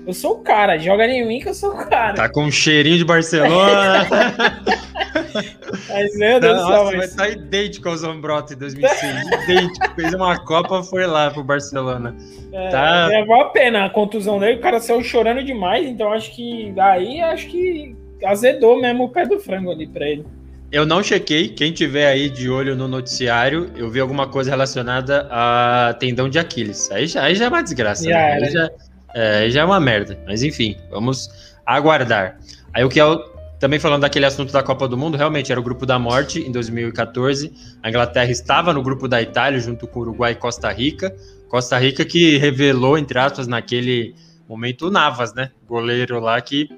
[0.06, 2.14] eu sou o cara, joga em mim que eu sou o cara.
[2.14, 4.06] Tá com um cheirinho de Barcelona.
[5.88, 6.84] mas, meu Deus do céu.
[6.84, 9.26] Vai estar tá idêntico ao Zambrotta em 2006.
[9.44, 9.94] idêntico.
[9.94, 12.16] Fez uma Copa, foi lá pro Barcelona.
[12.52, 13.08] É, tá...
[13.12, 14.58] é uma pena a contusão dele.
[14.58, 15.86] O cara saiu chorando demais.
[15.86, 20.24] Então acho que aí acho que azedou mesmo o pé do frango ali pra ele.
[20.72, 21.48] Eu não chequei.
[21.48, 26.38] Quem tiver aí de olho no noticiário, eu vi alguma coisa relacionada a tendão de
[26.38, 26.90] Aquiles.
[26.92, 28.04] Aí já, aí já é uma desgraça.
[28.04, 28.32] Já, né?
[28.34, 28.70] aí já,
[29.14, 30.18] é, já é uma merda.
[30.27, 31.29] Mas enfim, vamos
[31.64, 32.38] aguardar.
[32.73, 33.18] Aí o que é o,
[33.59, 36.51] também falando daquele assunto da Copa do Mundo, realmente era o grupo da morte em
[36.51, 37.53] 2014.
[37.83, 41.14] A Inglaterra estava no grupo da Itália junto com Uruguai e Costa Rica.
[41.49, 44.14] Costa Rica que revelou, entre aspas, naquele
[44.49, 45.51] momento o Navas, né?
[45.68, 46.68] Goleiro lá que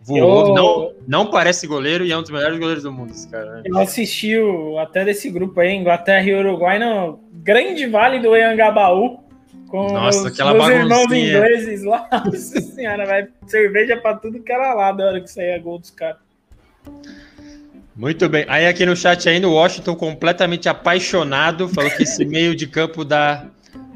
[0.00, 0.48] voou.
[0.48, 0.54] Eu...
[0.54, 3.56] Não, não parece goleiro e é um dos melhores goleiros do mundo, esse cara.
[3.56, 3.62] Né?
[3.64, 4.34] Eu assisti
[4.80, 9.27] até desse grupo aí, Inglaterra e Uruguai, no grande vale do Anhangabaú.
[9.68, 12.08] Com Nossa, aquela meus irmãos ingleses lá.
[12.24, 15.90] Nossa senhora, vai cerveja pra tudo que era lá da hora que saía gol dos
[15.90, 16.16] caras.
[17.94, 18.44] Muito bem.
[18.48, 23.04] Aí aqui no chat ainda o Washington completamente apaixonado, falou que esse meio de campo
[23.04, 23.46] da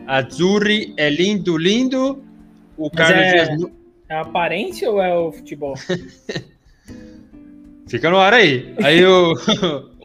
[0.06, 2.22] Azzurri é lindo, lindo.
[2.76, 3.46] O Mas Carlos é...
[3.46, 3.70] Dias...
[4.08, 5.74] É aparência ou é o futebol?
[7.88, 8.74] Fica no ar aí.
[8.82, 9.32] Aí o,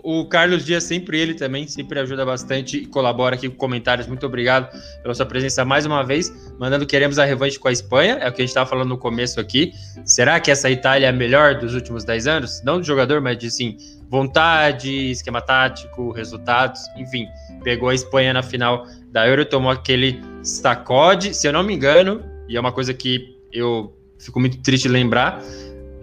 [0.09, 4.07] O Carlos Dias, sempre ele também, sempre ajuda bastante e colabora aqui com comentários.
[4.07, 6.33] Muito obrigado pela sua presença mais uma vez.
[6.57, 8.97] Mandando queremos a revanche com a Espanha, é o que a gente estava falando no
[8.97, 9.73] começo aqui.
[10.05, 12.63] Será que essa Itália é a melhor dos últimos 10 anos?
[12.63, 13.75] Não de jogador, mas de sim,
[14.09, 17.27] vontade, esquema tático, resultados, enfim.
[17.61, 22.23] Pegou a Espanha na final da Euro, tomou aquele sacode, se eu não me engano,
[22.47, 25.43] e é uma coisa que eu fico muito triste de lembrar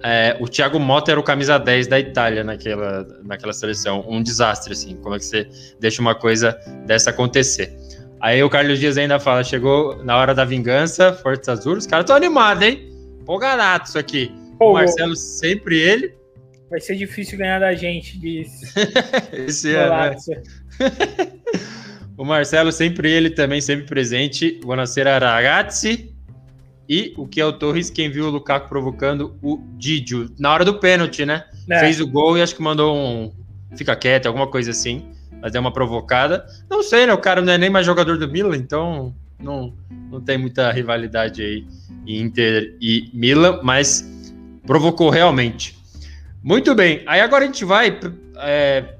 [0.06, 4.04] é, o Thiago Motta era o camisa 10 da Itália naquela, naquela seleção.
[4.06, 4.96] Um desastre, assim.
[4.96, 5.48] Como é que você
[5.80, 6.52] deixa uma coisa
[6.84, 7.74] dessa acontecer?
[8.20, 11.78] Aí o Carlos Dias ainda fala: chegou na hora da vingança, Força Azul.
[11.78, 12.90] Os caras estão animados, hein?
[13.22, 14.30] Empolgadato isso aqui.
[14.58, 16.14] Pô, o Marcelo, sempre ele.
[16.68, 18.74] Vai ser difícil ganhar da gente disso.
[19.32, 20.16] Esse ano.
[20.28, 20.42] Né?
[22.18, 24.60] o Marcelo, sempre ele também, sempre presente.
[24.62, 26.13] Buonasera, ragazzi.
[26.88, 30.64] E o que é o Torres, quem viu o Lukaku provocando o Didio na hora
[30.64, 31.44] do pênalti, né?
[31.68, 31.80] É.
[31.80, 33.32] Fez o gol e acho que mandou um
[33.76, 35.04] fica quieto, alguma coisa assim,
[35.40, 36.46] mas deu uma provocada.
[36.70, 37.12] Não sei, né?
[37.12, 39.74] O cara não é nem mais jogador do Milan, então não,
[40.10, 41.66] não tem muita rivalidade aí
[42.06, 44.08] Inter e Milan, mas
[44.66, 45.76] provocou realmente.
[46.42, 47.98] Muito bem, aí agora a gente vai
[48.36, 48.94] é,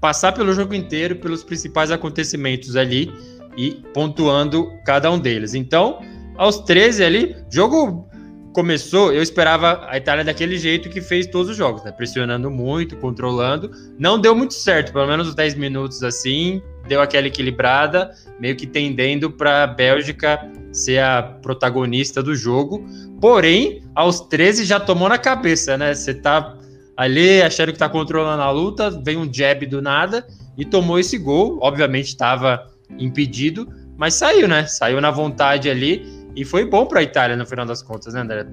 [0.00, 3.12] passar pelo jogo inteiro, pelos principais acontecimentos ali
[3.56, 5.54] e pontuando cada um deles.
[5.54, 6.00] Então,
[6.40, 8.08] aos 13 ali, jogo
[8.54, 11.92] começou, eu esperava a Itália daquele jeito que fez todos os jogos, né?
[11.92, 13.70] Pressionando muito, controlando.
[13.98, 18.66] Não deu muito certo, pelo menos os 10 minutos assim, deu aquela equilibrada, meio que
[18.66, 22.86] tendendo para a Bélgica ser a protagonista do jogo.
[23.20, 25.94] Porém, aos 13 já tomou na cabeça, né?
[25.94, 26.56] Você tá
[26.96, 30.26] ali achando que tá controlando a luta, vem um jab do nada
[30.56, 31.58] e tomou esse gol.
[31.60, 32.66] Obviamente estava
[32.98, 34.66] impedido, mas saiu, né?
[34.66, 38.20] Saiu na vontade ali e foi bom para a Itália no final das contas, né,
[38.20, 38.46] André?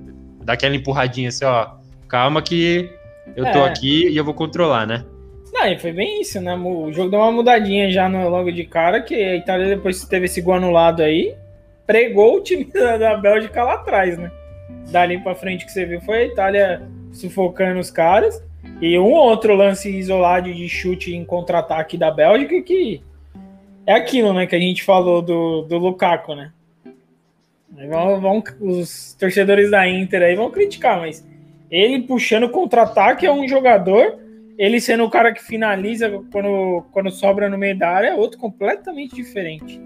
[0.43, 1.67] Dar aquela empurradinha assim, ó,
[2.07, 2.89] calma que
[3.35, 3.69] eu tô é.
[3.69, 5.05] aqui e eu vou controlar, né?
[5.53, 6.55] Não, e foi bem isso, né?
[6.55, 10.25] O jogo deu uma mudadinha já no, logo de cara, que a Itália depois teve
[10.25, 11.35] esse gol anulado aí,
[11.85, 14.31] pregou o time da, da Bélgica lá atrás, né?
[14.91, 18.43] Dali pra frente que você viu foi a Itália sufocando os caras.
[18.81, 23.01] E um outro lance isolado de chute em contra-ataque da Bélgica que
[23.85, 26.51] é aquilo, né, que a gente falou do, do Lukaku, né?
[27.69, 31.25] Vão, vão, os torcedores da Inter aí vão criticar, mas
[31.69, 34.17] ele puxando contra-ataque é um jogador,
[34.57, 38.39] ele sendo o cara que finaliza quando, quando sobra no meio da área é outro
[38.39, 39.79] completamente diferente.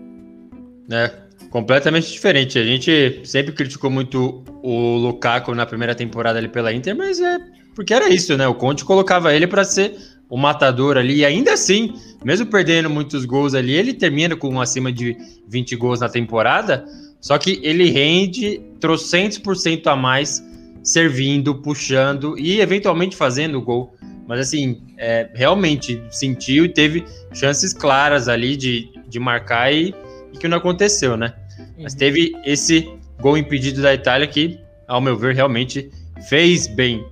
[0.92, 1.12] É,
[1.50, 2.60] completamente diferente.
[2.60, 7.40] A gente sempre criticou muito o Lukaku na primeira temporada ali pela Inter, mas é
[7.76, 8.48] porque era isso, né?
[8.48, 9.96] O Conte colocava ele para ser
[10.32, 14.90] o matador ali, e ainda assim, mesmo perdendo muitos gols ali, ele termina com acima
[14.90, 15.18] de
[15.50, 16.86] 20 gols na temporada.
[17.20, 20.42] Só que ele rende trocentos por cento a mais
[20.82, 23.94] servindo, puxando e eventualmente fazendo o gol.
[24.26, 29.94] Mas assim, é, realmente sentiu e teve chances claras ali de, de marcar e,
[30.32, 31.34] e que não aconteceu, né?
[31.60, 31.84] Uhum.
[31.84, 32.90] Mas teve esse
[33.20, 35.92] gol impedido da Itália que, ao meu ver, realmente
[36.30, 37.06] fez bem.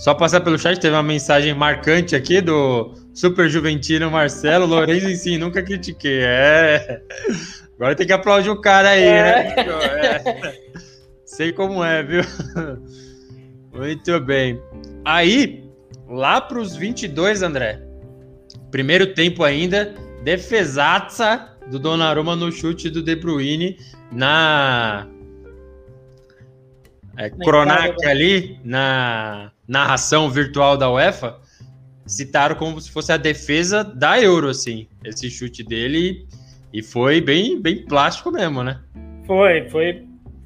[0.00, 5.14] Só passar pelo chat, teve uma mensagem marcante aqui do Super Juventino Marcelo Lourenço em
[5.14, 6.22] si, nunca critiquei.
[6.22, 7.02] É.
[7.76, 9.54] Agora tem que aplaudir o cara aí, né?
[9.58, 9.64] é.
[9.64, 10.22] né?
[10.24, 10.54] É.
[11.26, 12.22] Sei como é, viu?
[13.74, 14.58] Muito bem.
[15.04, 15.68] Aí,
[16.08, 17.82] lá para os 22, André.
[18.70, 23.76] Primeiro tempo ainda, defesaça do Donnarumma no chute do De Bruyne
[24.10, 25.06] na
[27.20, 31.38] é, Cronac ali, na narração virtual da UEFA,
[32.06, 36.26] citaram como se fosse a defesa da Euro, assim, esse chute dele
[36.72, 38.80] e foi bem, bem plástico mesmo, né?
[39.26, 40.04] Foi, foi.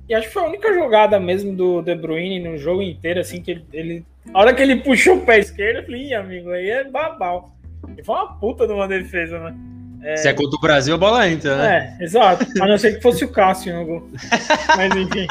[0.08, 3.40] E acho que foi a única jogada mesmo do De Bruyne no jogo inteiro, assim,
[3.40, 3.64] que ele.
[3.72, 6.84] ele a hora que ele puxou o pé esquerdo, eu falei, Ih, amigo, aí é
[6.84, 7.54] babau.
[7.96, 9.54] E foi uma puta de uma defesa, né?
[10.02, 10.16] É...
[10.16, 11.96] Se é contra o Brasil, a bola entra, né?
[11.98, 12.46] É, exato.
[12.60, 14.08] A não ser que fosse o Cássio no gol.
[14.76, 15.26] Mas enfim.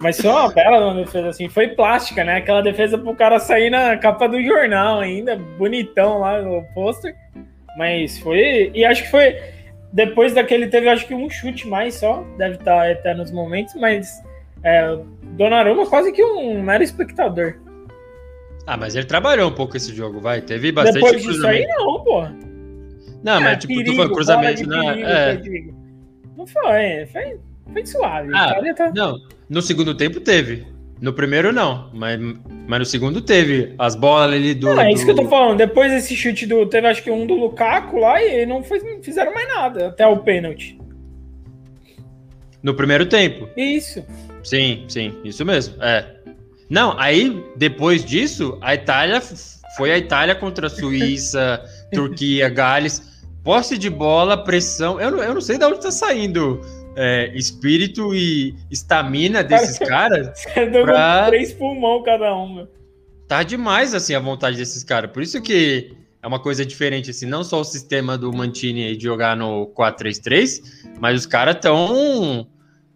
[0.00, 1.48] Mas foi uma bela defesa, assim.
[1.48, 2.36] Foi plástica, né?
[2.36, 7.14] Aquela defesa pro cara sair na capa do jornal ainda, bonitão lá no pôster.
[7.76, 8.70] Mas foi.
[8.74, 9.36] E acho que foi.
[9.92, 12.24] Depois daquele teve, acho que um chute mais só.
[12.36, 14.22] Deve estar até nos momentos, mas.
[14.62, 14.98] É,
[15.36, 17.56] Donnarumma quase que um mero espectador.
[18.66, 20.40] Ah, mas ele trabalhou um pouco esse jogo, vai.
[20.40, 22.22] Teve bastante Depois disso aí, não, pô.
[23.22, 25.36] Não, é, mas tipo, perigo, tu foi cruzamento, né?
[25.36, 26.36] Perigo, é.
[26.36, 27.40] Não foi, foi,
[27.72, 28.30] foi suave.
[28.34, 28.92] Ah, tá...
[28.94, 30.66] Não, no segundo tempo teve.
[31.00, 32.18] No primeiro, não, mas,
[32.66, 34.74] mas no segundo teve as bolas ali do.
[34.74, 35.14] Não, é isso do...
[35.14, 35.58] que eu tô falando.
[35.58, 36.66] Depois desse chute do.
[36.66, 40.18] Teve acho que um do Lukaku lá e não foi, fizeram mais nada até o
[40.18, 40.76] pênalti.
[42.62, 43.48] No primeiro tempo.
[43.56, 44.04] Isso.
[44.42, 45.80] Sim, sim, isso mesmo.
[45.80, 46.04] É.
[46.68, 49.22] Não, aí depois disso, a Itália
[49.76, 51.62] foi a Itália contra a Suíça,
[51.94, 53.06] Turquia, Gales.
[53.44, 55.00] Posse de bola, pressão.
[55.00, 56.60] Eu não, eu não sei de onde tá saindo
[56.96, 60.30] é, espírito e estamina desses caras.
[60.84, 61.26] pra...
[61.26, 62.68] três pulmão cada um, meu.
[63.26, 65.10] Tá demais, assim, a vontade desses caras.
[65.10, 69.04] Por isso que é uma coisa diferente, assim, não só o sistema do Mantini de
[69.04, 70.62] jogar no 4-3-3,
[70.98, 72.48] mas os caras estão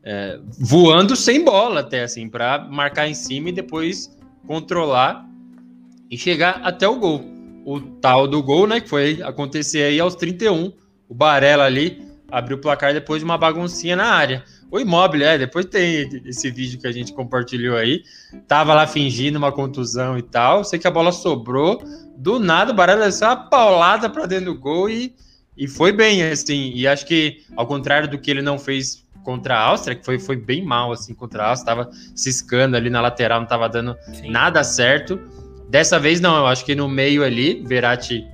[0.03, 5.25] é, voando sem bola até, assim, para marcar em cima e depois controlar
[6.11, 7.25] e chegar até o gol.
[7.65, 10.73] O tal do gol, né, que foi acontecer aí aos 31,
[11.09, 14.43] o Barella ali abriu o placar depois de uma baguncinha na área.
[14.71, 18.03] O imóvel, é, depois tem esse vídeo que a gente compartilhou aí.
[18.49, 20.65] Tava lá fingindo uma contusão e tal.
[20.65, 21.83] Sei que a bola sobrou.
[22.17, 25.15] Do nada, o Barella deu uma paulada para dentro do gol e,
[25.57, 26.73] e foi bem, assim.
[26.75, 30.19] E acho que, ao contrário do que ele não fez contra a Áustria, que foi,
[30.19, 33.95] foi bem mal, assim, contra a Áustria, tava ciscando ali na lateral, não tava dando
[34.15, 34.31] Sim.
[34.31, 35.21] nada certo.
[35.69, 38.27] Dessa vez, não, eu acho que no meio ali, Verratti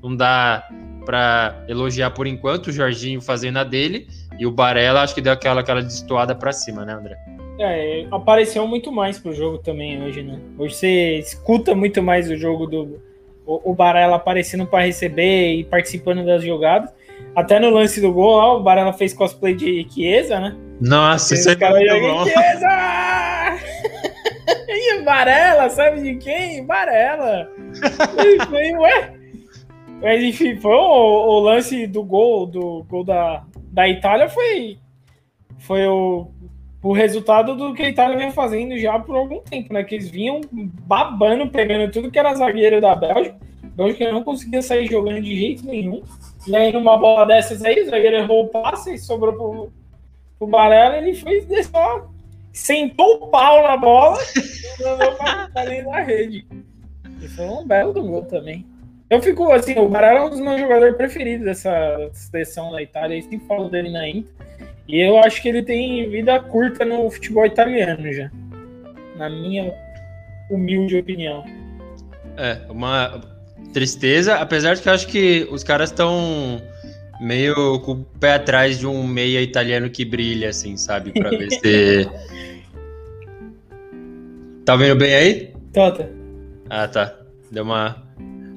[0.00, 0.68] não dá
[1.08, 4.06] para elogiar por enquanto o Jorginho fazendo a dele
[4.38, 7.16] e o Barella acho que deu aquela, aquela destoada para cima, né, André?
[7.58, 10.38] É, apareceu muito mais pro jogo também hoje, né?
[10.58, 13.00] Hoje você escuta muito mais o jogo do
[13.46, 16.90] o, o Barella aparecendo para receber e participando das jogadas.
[17.34, 20.54] Até no lance do gol, ó, o Barella fez cosplay de Chiesa, né?
[20.78, 22.24] Nossa, isso é bom.
[22.26, 23.58] Chiesa!
[24.68, 26.66] e Barella, sabe de quem?
[26.66, 27.50] Barella.
[28.22, 29.17] e foi, ué.
[30.00, 34.78] Mas enfim, foi o, o, lance do gol, do gol da, da Itália foi,
[35.58, 36.28] foi o,
[36.82, 39.82] o resultado do que a Itália vem fazendo já por algum tempo, né?
[39.82, 43.36] Que eles vinham babando, pegando tudo que era zagueiro da Bélgica.
[43.64, 46.02] A Bélgica não conseguia sair jogando de jeito nenhum.
[46.46, 49.72] E aí, numa bola dessas aí, o zagueiro errou o passe e sobrou pro,
[50.38, 50.98] pro Barella.
[50.98, 52.08] Ele foi só
[52.52, 56.46] sentou o pau na bola e mandou pra além da rede.
[57.20, 58.64] E foi um belo do gol também.
[59.10, 63.16] Eu fico assim, o Barella é um dos meus jogadores preferidos dessa seleção da Itália.
[63.16, 64.30] Eu sempre falo dele na Inter.
[64.86, 68.30] E eu acho que ele tem vida curta no futebol italiano já.
[69.16, 69.72] Na minha
[70.50, 71.44] humilde opinião.
[72.36, 73.20] É, uma
[73.72, 76.60] tristeza, apesar de que eu acho que os caras estão
[77.20, 81.12] meio com o pé atrás de um meia italiano que brilha, assim, sabe?
[81.12, 82.08] Pra ver se.
[84.64, 85.54] tá vendo bem aí?
[85.72, 86.08] Tota.
[86.70, 87.14] Ah, tá.
[87.50, 88.02] Deu uma,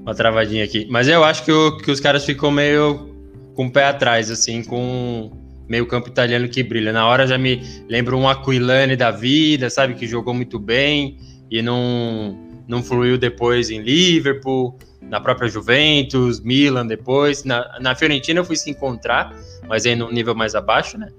[0.02, 0.88] uma travadinha aqui.
[0.90, 3.10] Mas eu acho que, o, que os caras ficam meio
[3.56, 5.32] com o pé atrás, assim, com
[5.68, 6.92] meio campo italiano que brilha.
[6.92, 9.94] Na hora já me lembro um Aquilani da vida, sabe?
[9.94, 11.18] Que jogou muito bem
[11.50, 12.38] e não,
[12.68, 17.44] não fluiu depois em Liverpool, na própria Juventus, Milan depois.
[17.44, 19.36] Na, na Fiorentina eu fui se encontrar,
[19.68, 21.10] mas aí num nível mais abaixo, né?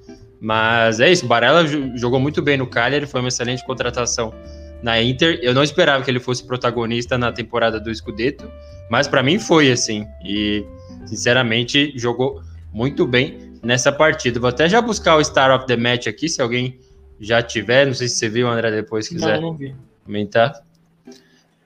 [0.40, 1.64] Mas é isso, o Barella
[1.96, 4.34] jogou muito bem no Cagliari, foi uma excelente contratação
[4.82, 5.38] na Inter.
[5.42, 8.50] Eu não esperava que ele fosse protagonista na temporada do Scudetto,
[8.90, 10.06] mas para mim foi assim.
[10.24, 10.64] E
[11.06, 12.42] sinceramente jogou
[12.72, 14.40] muito bem nessa partida.
[14.40, 16.78] Vou até já buscar o Star of the Match aqui, se alguém
[17.20, 17.86] já tiver.
[17.86, 20.60] Não sei se você viu, André, depois quiser não, não comentar.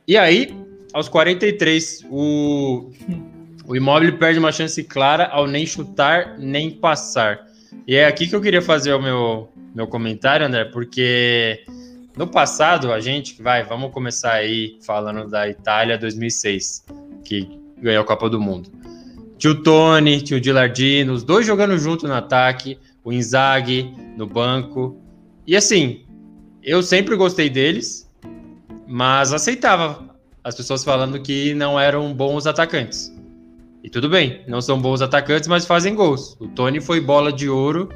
[0.06, 0.54] E aí,
[0.92, 2.90] aos 43, o,
[3.66, 7.46] o Imóvel perde uma chance clara ao nem chutar nem passar.
[7.86, 11.64] E é aqui que eu queria fazer o meu, meu comentário, André, porque
[12.16, 16.86] no passado a gente, vai, vamos começar aí falando da Itália 2006,
[17.22, 18.70] que ganhou a Copa do Mundo.
[19.36, 24.26] Tinha o Tony, tinha o Gilardino, os dois jogando junto no ataque, o Inzaghi no
[24.26, 24.98] banco.
[25.46, 26.06] E assim,
[26.62, 28.10] eu sempre gostei deles,
[28.86, 33.14] mas aceitava as pessoas falando que não eram bons atacantes.
[33.84, 36.34] E tudo bem, não são bons atacantes, mas fazem gols.
[36.40, 37.90] O Tony foi bola de ouro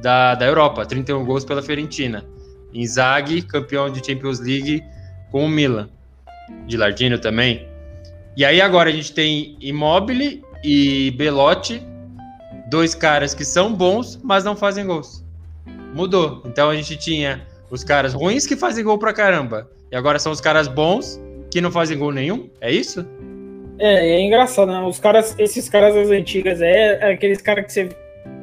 [0.00, 2.24] da, da Europa, 31 gols pela Fiorentina.
[2.72, 4.82] Inzaghi, campeão de Champions League
[5.30, 5.88] com o Milan.
[6.66, 7.66] Gilardino também.
[8.36, 11.82] E aí agora a gente tem Immobile e Belotti,
[12.70, 15.24] dois caras que são bons, mas não fazem gols.
[15.94, 16.42] Mudou.
[16.46, 19.68] Então a gente tinha os caras ruins que fazem gol pra caramba.
[19.90, 22.48] E agora são os caras bons que não fazem gol nenhum?
[22.60, 23.06] É isso?
[23.78, 24.80] É, é engraçado, né?
[24.80, 27.88] Os caras, esses caras das antigas, é, é aqueles caras que você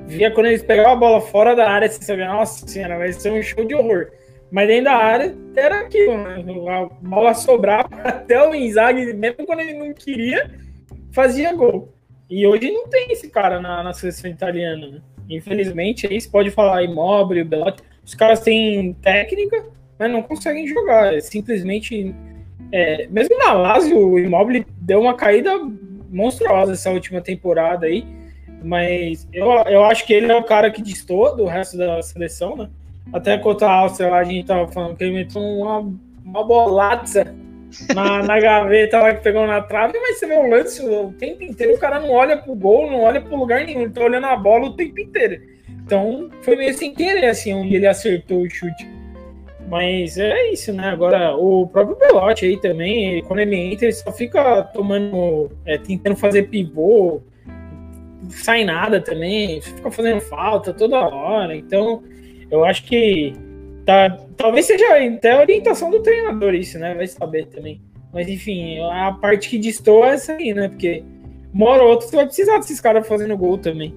[0.07, 3.31] via quando eles pegavam a bola fora da área, você sabia, nossa senhora, vai ser
[3.31, 4.11] um show de horror.
[4.51, 6.43] Mas dentro da área era aquilo, né?
[6.69, 10.51] A bola sobrava até o Inzaghi, mesmo quando ele não queria,
[11.11, 11.93] fazia gol.
[12.29, 14.87] E hoje não tem esse cara na, na seleção italiana.
[14.87, 15.01] Né?
[15.29, 17.83] Infelizmente, aí você pode falar Immobile, Belotti.
[18.03, 19.65] Os caras têm técnica,
[19.97, 21.13] mas não conseguem jogar.
[21.13, 22.13] É simplesmente.
[22.71, 25.51] É, mesmo na Lazio, o Immobile deu uma caída
[26.09, 28.05] monstruosa essa última temporada aí.
[28.65, 32.57] Mas eu, eu acho que ele é o cara que distou do resto da seleção,
[32.57, 32.69] né?
[33.13, 35.79] Até contra a Áustria lá, a gente tava falando que ele meteu uma,
[36.25, 37.35] uma bolada
[37.93, 41.43] na, na gaveta lá que pegou na trave, mas você vê o lance o tempo
[41.43, 44.25] inteiro, o cara não olha pro gol, não olha pro lugar nenhum, ele tá olhando
[44.25, 45.41] a bola o tempo inteiro.
[45.69, 48.89] Então foi meio sem querer, assim, onde ele acertou o chute.
[49.69, 50.89] Mas é isso, né?
[50.89, 56.15] Agora, o próprio Belotti aí também, quando ele entra, ele só fica tomando, é, tentando
[56.15, 57.21] fazer pivô,
[58.29, 61.55] sai nada também, fica fazendo falta toda hora.
[61.55, 62.03] Então,
[62.49, 63.33] eu acho que
[63.85, 64.85] Tá, talvez seja
[65.15, 66.95] até a orientação do treinador isso, né?
[66.95, 67.79] Vai saber também.
[68.11, 70.69] Mas enfim, a parte que distou é essa aí, né?
[70.69, 71.03] Porque
[71.53, 73.93] uma hora ou outra você vai precisar desses caras fazendo gol também.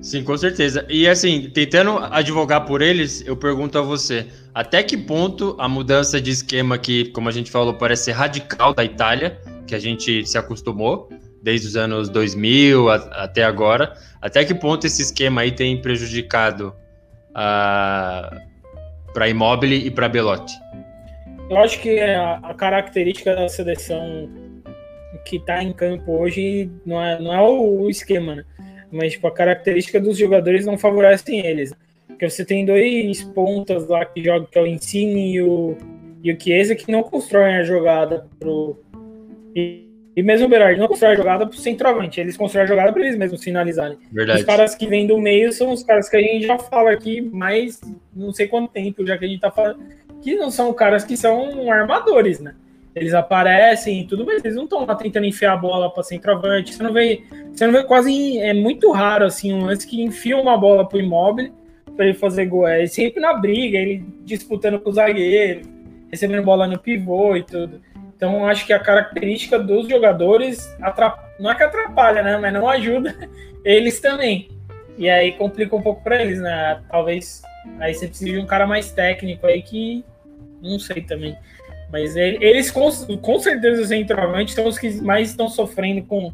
[0.00, 0.86] Sim, com certeza.
[0.88, 6.18] E assim, tentando advogar por eles, eu pergunto a você: até que ponto a mudança
[6.18, 10.24] de esquema que, como a gente falou, parece ser radical da Itália, que a gente
[10.24, 11.10] se acostumou
[11.46, 16.74] desde os anos 2000 a, até agora, até que ponto esse esquema aí tem prejudicado
[17.32, 20.52] para Immobile e para Belotti?
[21.48, 24.28] Eu acho que a, a característica da seleção
[25.24, 28.44] que está em campo hoje não é, não é o, esquema, né?
[28.90, 31.72] Mas tipo, a característica dos jogadores não favorecem eles.
[32.08, 35.76] Porque você tem dois pontas lá que jogam, que é o Insigne e o,
[36.24, 38.82] e o Chiesa, que não constroem a jogada pro.
[40.16, 43.02] E mesmo o Berardi não constrói a jogada pro centroavante, eles constroem a jogada para
[43.02, 43.98] eles mesmos finalizarem.
[44.10, 44.40] Verdade.
[44.40, 47.20] Os caras que vêm do meio são os caras que a gente já fala aqui
[47.20, 47.78] mais
[48.14, 49.78] não sei quanto tempo, já que a gente tá falando,
[50.22, 52.54] que não são caras que são armadores, né?
[52.94, 56.74] Eles aparecem e tudo, mas eles não estão lá tentando enfiar a bola para centroavante.
[56.74, 58.38] Você não vê, você não vê quase.
[58.38, 61.52] É muito raro assim um lance que enfia uma bola pro imóvel
[61.94, 62.66] para ele fazer gol.
[62.66, 65.60] É sempre na briga, ele disputando com o zagueiro,
[66.10, 67.82] recebendo bola no pivô e tudo.
[68.16, 70.74] Então, acho que a característica dos jogadores
[71.38, 72.38] não é que atrapalha, né?
[72.38, 73.14] Mas não ajuda
[73.62, 74.48] eles também.
[74.96, 76.80] E aí complica um pouco para eles, né?
[76.90, 77.42] Talvez
[77.78, 80.02] aí você precise de um cara mais técnico aí que
[80.62, 81.36] não sei também.
[81.92, 86.32] Mas eles, com, com certeza, os centroavantes são os que mais estão sofrendo com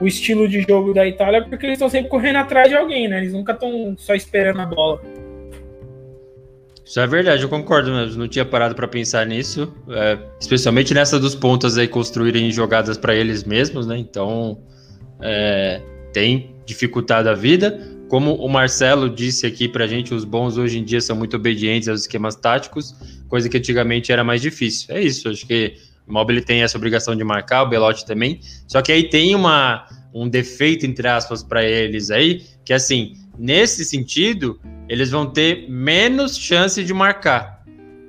[0.00, 3.18] o estilo de jogo da Itália, porque eles estão sempre correndo atrás de alguém, né?
[3.18, 5.00] Eles nunca estão só esperando a bola.
[6.84, 8.18] Isso é verdade, eu concordo mesmo.
[8.18, 13.14] Não tinha parado para pensar nisso, é, especialmente nessa dos pontas aí construírem jogadas para
[13.14, 13.96] eles mesmos, né?
[13.96, 14.58] Então
[15.20, 15.80] é,
[16.12, 17.80] tem dificultado a vida.
[18.08, 21.88] Como o Marcelo disse aqui pra gente, os bons hoje em dia são muito obedientes
[21.88, 22.94] aos esquemas táticos,
[23.28, 24.94] coisa que antigamente era mais difícil.
[24.94, 25.74] É isso, acho que
[26.06, 28.40] o Mobile tem essa obrigação de marcar, o Belotti também.
[28.68, 33.84] Só que aí tem uma, um defeito, entre aspas, para eles aí, que assim, nesse
[33.84, 37.62] sentido, eles vão ter menos chance de marcar.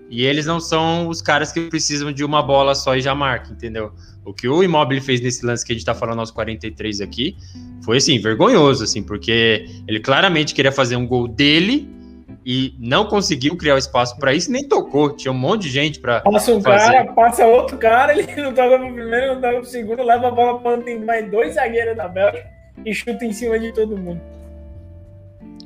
[0.10, 3.52] E eles não são os caras que precisam de uma bola só e já marca,
[3.52, 3.92] entendeu?
[4.24, 7.36] O que o Immobile fez nesse lance que a gente tá falando aos 43 aqui
[7.84, 11.88] foi assim, vergonhoso, assim, porque ele claramente queria fazer um gol dele
[12.46, 15.16] e não conseguiu criar o espaço para isso, nem tocou.
[15.16, 16.22] Tinha um monte de gente para.
[16.22, 16.92] Passa um fazer.
[16.92, 20.32] cara, passa outro cara, ele não toca pro primeiro, não toca pro segundo, leva a
[20.32, 22.48] bola para mais dois zagueiros da Bélgica
[22.86, 24.22] e chuta em cima de todo mundo.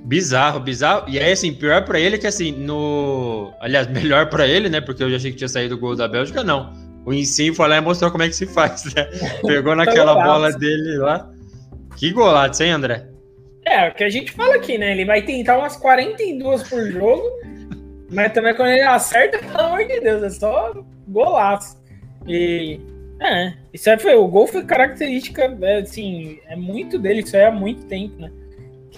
[0.09, 1.07] Bizarro, bizarro.
[1.07, 3.53] E aí, assim, pior para ele que, assim, no.
[3.59, 4.81] Aliás, melhor para ele, né?
[4.81, 6.73] Porque eu já achei que tinha saído o gol da Bélgica, não.
[7.05, 9.07] O Insim foi lá e mostrou como é que se faz, né?
[9.45, 11.29] Pegou naquela bola dele lá.
[11.95, 13.05] Que golaço, hein, André?
[13.63, 14.93] É, o que a gente fala aqui, né?
[14.93, 17.23] Ele vai tentar umas 42 por jogo,
[18.09, 20.73] mas também quando ele acerta, pelo amor de Deus, é só
[21.07, 21.77] golaço.
[22.27, 22.79] E.
[23.21, 24.15] É, isso aí foi.
[24.15, 28.31] O gol foi característica, é, assim, é muito dele, isso aí há muito tempo, né?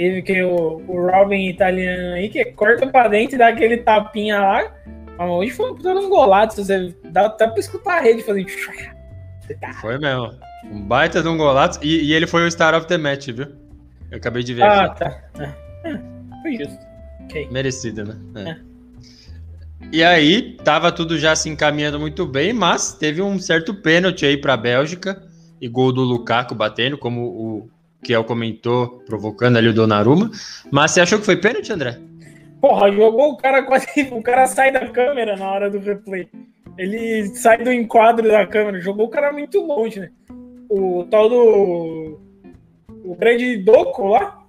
[0.02, 4.40] Teve que o, o Robin italiano aí, que corta pra dentro e dá aquele tapinha
[4.40, 4.74] lá.
[5.20, 8.48] Hoje foi um puta um golado, você dá até pra escutar a rede fazendo.
[9.80, 10.32] Foi mesmo.
[10.72, 11.80] Um baita de um golaço.
[11.84, 13.46] E, e, ele foi o Star of the Match, viu?
[14.10, 15.00] Eu acabei de ver ah, aqui.
[15.02, 15.22] tá.
[15.84, 16.00] É,
[16.42, 16.80] foi justo.
[17.26, 17.48] Okay.
[17.52, 18.18] Merecido, né?
[18.36, 18.50] É.
[18.50, 18.58] É.
[19.92, 24.38] E aí, tava tudo já se encaminhando muito bem, mas teve um certo pênalti aí
[24.38, 25.22] pra Bélgica
[25.60, 27.70] e gol do Lukaku batendo, como o
[28.04, 30.32] Kiel comentou, provocando ali o Donnarumma.
[30.72, 32.00] Mas você achou que foi pênalti, André?
[32.60, 33.88] Porra, jogou o cara quase.
[34.12, 36.28] O cara sai da câmera na hora do replay.
[36.78, 38.80] Ele sai do enquadro da câmera.
[38.80, 40.12] Jogou o cara muito longe, né?
[40.70, 42.20] O tal do.
[43.04, 44.40] O grande Doco lá.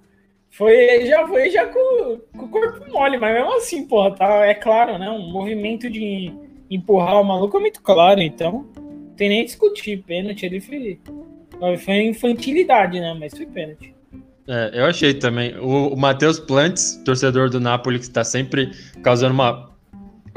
[0.51, 4.53] Foi, já foi já com, com o corpo mole, mas mesmo assim, porra, tá, é
[4.53, 5.09] claro, né?
[5.09, 6.31] Um movimento de
[6.69, 8.67] empurrar o maluco é muito claro, então.
[9.17, 10.03] Tem nem discutir.
[10.03, 10.99] Pênalti ele foi
[11.77, 13.15] foi infantilidade, né?
[13.19, 13.93] Mas foi pênalti.
[14.47, 15.57] É, eu achei também.
[15.57, 19.69] O, o Matheus Plantes, torcedor do Napoli, que está sempre causando uma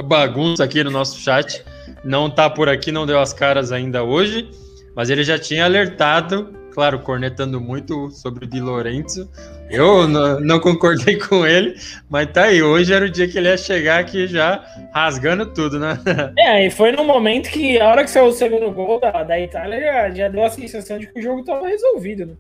[0.05, 1.65] bagunça aqui no nosso chat,
[2.05, 4.49] não tá por aqui, não deu as caras ainda hoje,
[4.95, 9.31] mas ele já tinha alertado, claro, cornetando muito sobre o Di Lorenzo.
[9.71, 11.75] Eu não, não, concordei com ele,
[12.07, 12.63] mas tá aí.
[12.63, 14.63] Hoje era o dia que ele ia chegar aqui já
[14.93, 15.99] rasgando tudo, né?
[16.39, 19.41] É, e foi no momento que, a hora que saiu o segundo gol da, da
[19.41, 22.35] Itália, já, já deu a sensação de que o jogo tava resolvido, né?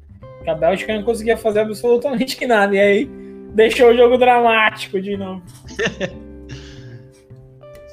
[0.45, 2.76] Que a Bélgica não conseguia fazer absolutamente nada.
[2.76, 3.11] E aí
[3.55, 5.43] deixou o jogo dramático de novo.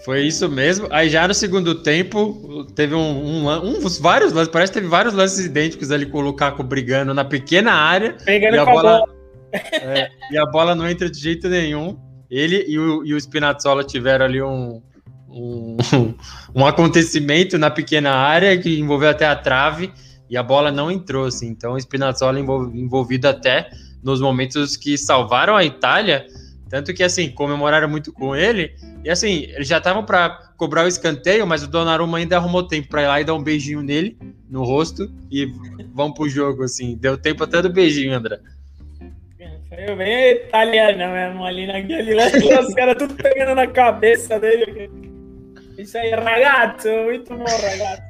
[0.04, 0.88] Foi isso mesmo.
[0.92, 5.14] Aí já no segundo tempo, teve um, um, um, vários lances, parece que teve vários
[5.14, 8.18] lances idênticos ali com o Lukaku brigando na pequena área.
[8.26, 9.04] Pegando e a bola, bola.
[9.54, 11.98] É, e a bola não entra de jeito nenhum.
[12.30, 14.82] Ele e o, e o Spinazzola tiveram ali um,
[15.30, 15.78] um,
[16.54, 19.92] um acontecimento na pequena área que envolveu até a trave
[20.30, 21.48] e a bola não entrou, assim.
[21.48, 23.70] Então o Spinazzola envolvido até
[24.04, 26.26] nos momentos que salvaram a Itália,
[26.74, 28.74] tanto que assim comemoraram muito com ele.
[29.04, 32.88] E assim, eles já estavam para cobrar o escanteio, mas o Donnarumma ainda arrumou tempo
[32.88, 34.18] para ir lá e dar um beijinho nele
[34.50, 35.46] no rosto e
[35.94, 36.98] vão pro jogo assim.
[36.98, 38.40] Deu tempo até do beijinho, André.
[39.70, 42.24] Foi bem italiano mesmo ali naquele lá,
[42.60, 44.90] os caras tudo pegando na cabeça dele.
[45.78, 48.02] Isso aí, ragazzo, muito bom, ragazzo.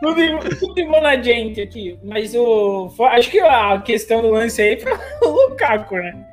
[0.00, 1.98] Tudo, tudo bom na gente aqui.
[2.02, 6.27] Mas o, acho que a questão do lance aí foi o Lukaku, né?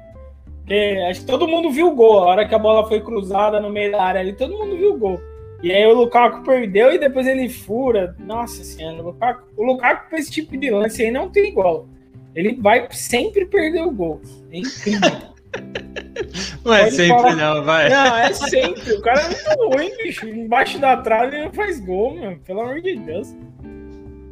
[0.65, 2.19] Porque acho que todo mundo viu o gol.
[2.19, 4.95] A hora que a bola foi cruzada no meio da área ali, todo mundo viu
[4.95, 5.21] o gol.
[5.61, 8.15] E aí o Lukaku perdeu e depois ele fura.
[8.19, 11.87] Nossa senhora, o Lukaku, o Lukaku com esse tipo de lance aí não tem igual.
[12.33, 14.21] Ele vai sempre perder o gol.
[14.51, 15.35] É incrível.
[16.65, 17.35] Não é sempre, falar...
[17.35, 17.87] não, vai.
[17.87, 18.93] Não, é sempre.
[18.93, 20.27] O cara é muito ruim, bicho.
[20.27, 22.17] Embaixo da trave ele não faz gol.
[22.45, 23.33] Pelo amor de Deus.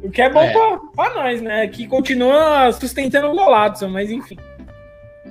[0.02, 0.52] O que é bom é.
[0.52, 1.66] Pra, pra, nós, né?
[1.66, 4.36] Que continua sustentando o Golato, mas enfim.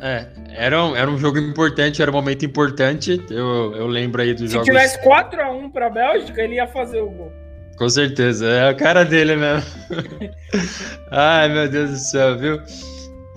[0.01, 3.23] É, era um, era um jogo importante, era um momento importante.
[3.29, 4.67] Eu, eu lembro aí dos Se jogos.
[4.67, 7.31] Se tivesse 4x1 pra Bélgica, ele ia fazer o gol.
[7.77, 9.69] Com certeza, é a cara dele mesmo.
[11.11, 12.61] Ai, meu Deus do céu, viu?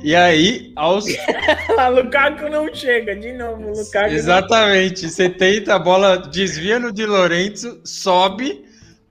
[0.02, 1.06] E aí, aos.
[1.94, 3.72] Lukaku não chega, de novo.
[3.72, 5.04] Lukaku Exatamente.
[5.04, 5.10] Não...
[5.10, 8.64] Você tenta, a bola desvia no Di Lorenzo, sobe,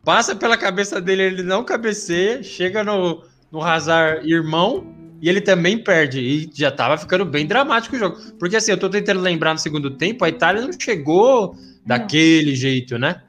[0.04, 4.95] passa pela cabeça dele, ele não cabeceia, chega no, no Hazard irmão
[5.26, 6.20] e ele também perde.
[6.20, 8.16] E já tava ficando bem dramático o jogo.
[8.38, 12.56] Porque assim, eu tô tentando lembrar no segundo tempo, a Itália não chegou daquele não.
[12.56, 13.24] jeito, né?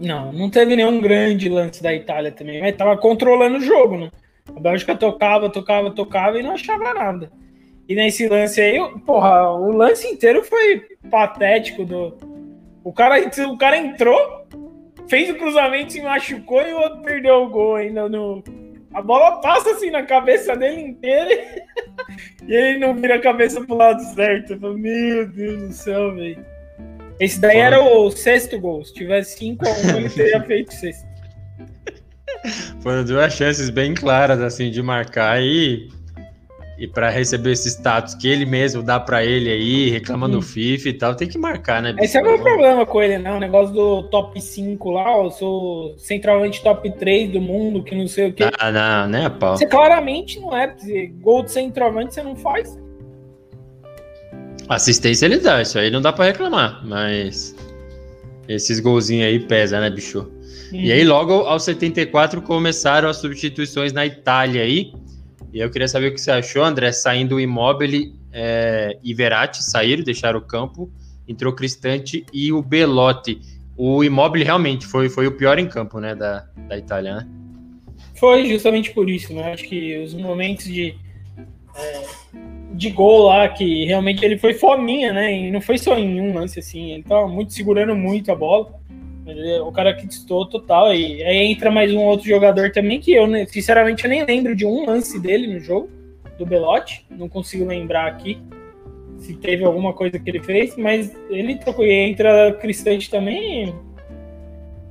[0.00, 4.10] Não, não teve nenhum grande lance da Itália também, mas tava controlando o jogo, né?
[4.56, 7.30] A Bélgica tocava, tocava, tocava e não achava nada.
[7.86, 12.16] E nesse lance aí, porra, o lance inteiro foi patético do.
[12.82, 13.16] O cara,
[13.46, 14.46] o cara entrou,
[15.06, 18.42] fez o cruzamento, se machucou e o outro perdeu o gol ainda no.
[18.92, 21.64] A bola passa assim na cabeça dele inteira
[22.46, 24.58] e ele não vira a cabeça pro lado certo.
[24.58, 26.44] Falo, Meu Deus do céu, velho.
[27.20, 28.84] Esse daí era o sexto gol.
[28.84, 31.08] Se tivesse 5 a 1 ele teria feito sexto.
[32.80, 35.88] Foram duas chances bem claras assim de marcar e
[36.80, 40.40] e para receber esse status que ele mesmo dá para ele aí, reclamando hum.
[40.40, 41.94] do FIFA e tal, tem que marcar, né?
[42.00, 43.30] Esse é o meu problema com ele, né?
[43.30, 48.08] O negócio do top 5 lá, eu sou centralmente top 3 do mundo, que não
[48.08, 48.44] sei o que.
[48.58, 49.58] Ah, não, né, pau?
[49.58, 50.74] Você claramente não é.
[51.20, 52.78] Gol de centralmente você não faz.
[54.66, 57.54] Assistência ele dá, isso aí não dá para reclamar, mas
[58.48, 60.26] esses golzinhos aí pesa, né, bicho?
[60.72, 64.92] E aí, logo aos 74, começaram as substituições na Itália aí.
[65.52, 69.62] E eu queria saber o que você achou, André, saindo o Immobile é, e Verratti,
[69.64, 70.90] saíram, deixaram o campo,
[71.26, 73.40] entrou Cristante e o Belotti.
[73.76, 77.28] O Immobile realmente foi, foi o pior em campo, né, da, da Itália, né?
[78.14, 79.52] Foi justamente por isso, né?
[79.52, 80.94] Acho que os momentos de,
[81.74, 82.02] é,
[82.74, 85.32] de gol lá, que realmente ele foi fominha, né?
[85.34, 88.78] E não foi só em um lance, assim, ele tava muito segurando muito a bola.
[89.26, 90.94] Ele é o cara que distou total.
[90.94, 94.66] E aí entra mais um outro jogador também que eu, sinceramente, eu nem lembro de
[94.66, 95.88] um lance dele no jogo,
[96.38, 97.06] do Belotti.
[97.10, 98.40] Não consigo lembrar aqui
[99.18, 101.84] se teve alguma coisa que ele fez, mas ele trocou.
[101.84, 103.74] E entra Cristante também.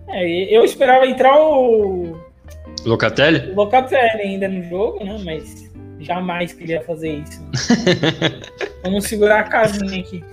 [0.08, 2.18] É, eu esperava entrar o.
[2.86, 3.52] Locatelli?
[3.52, 5.20] O Locatelli ainda no jogo, né?
[5.24, 5.70] Mas
[6.00, 7.42] jamais queria fazer isso.
[7.42, 7.52] Né?
[8.84, 10.24] Vamos segurar a casinha aqui.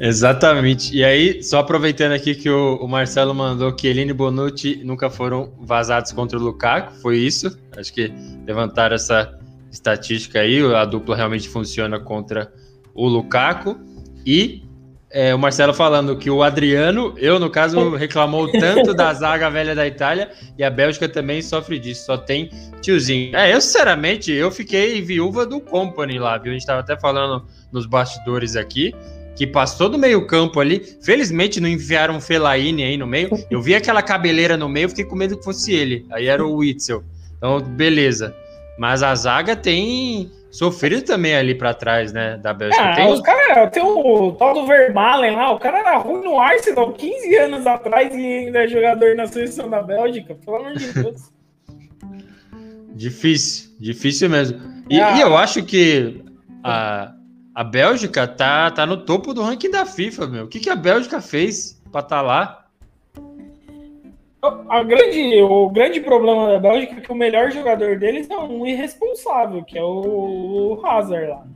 [0.00, 0.96] Exatamente.
[0.96, 5.52] E aí, só aproveitando aqui que o, o Marcelo mandou que Eline Bonucci nunca foram
[5.60, 7.54] vazados contra o Lukaku, foi isso.
[7.76, 8.10] Acho que
[8.46, 9.38] levantaram essa
[9.70, 12.50] estatística aí, a dupla realmente funciona contra
[12.94, 13.78] o Lukaku.
[14.24, 14.62] E
[15.10, 19.74] é, o Marcelo falando que o Adriano, eu no caso, reclamou tanto da zaga velha
[19.74, 22.48] da Itália e a Bélgica também sofre disso, só tem
[22.80, 23.36] tiozinho.
[23.36, 26.52] É, eu sinceramente, eu fiquei viúva do Company lá, viu?
[26.52, 28.94] A gente tava até falando nos bastidores aqui
[29.36, 30.80] que passou do meio-campo ali.
[31.02, 33.30] Felizmente não enviaram um Felaine aí no meio.
[33.50, 36.06] Eu vi aquela cabeleira no meio, fiquei com medo que fosse ele.
[36.10, 37.02] Aí era o Witzel.
[37.36, 38.34] Então, beleza.
[38.78, 42.82] Mas a zaga tem sofrido também ali para trás, né, da Bélgica.
[42.82, 46.38] Ah, tem os caras, tem o tal do Vermalen lá, o cara era ruim no
[46.40, 50.92] Arsenal 15 anos atrás e ainda é jogador na seleção da Bélgica, pelo amor de
[50.92, 51.30] Deus.
[52.94, 54.60] difícil, difícil mesmo.
[54.88, 55.16] E, ah.
[55.16, 56.22] e eu acho que
[56.64, 57.12] a,
[57.60, 60.44] a Bélgica tá, tá no topo do ranking da FIFA, meu.
[60.46, 62.66] O que, que a Bélgica fez para estar tá lá?
[64.70, 68.66] A grande, o grande problema da Bélgica é que o melhor jogador deles é um
[68.66, 71.46] irresponsável, que é o, o Hazard lá.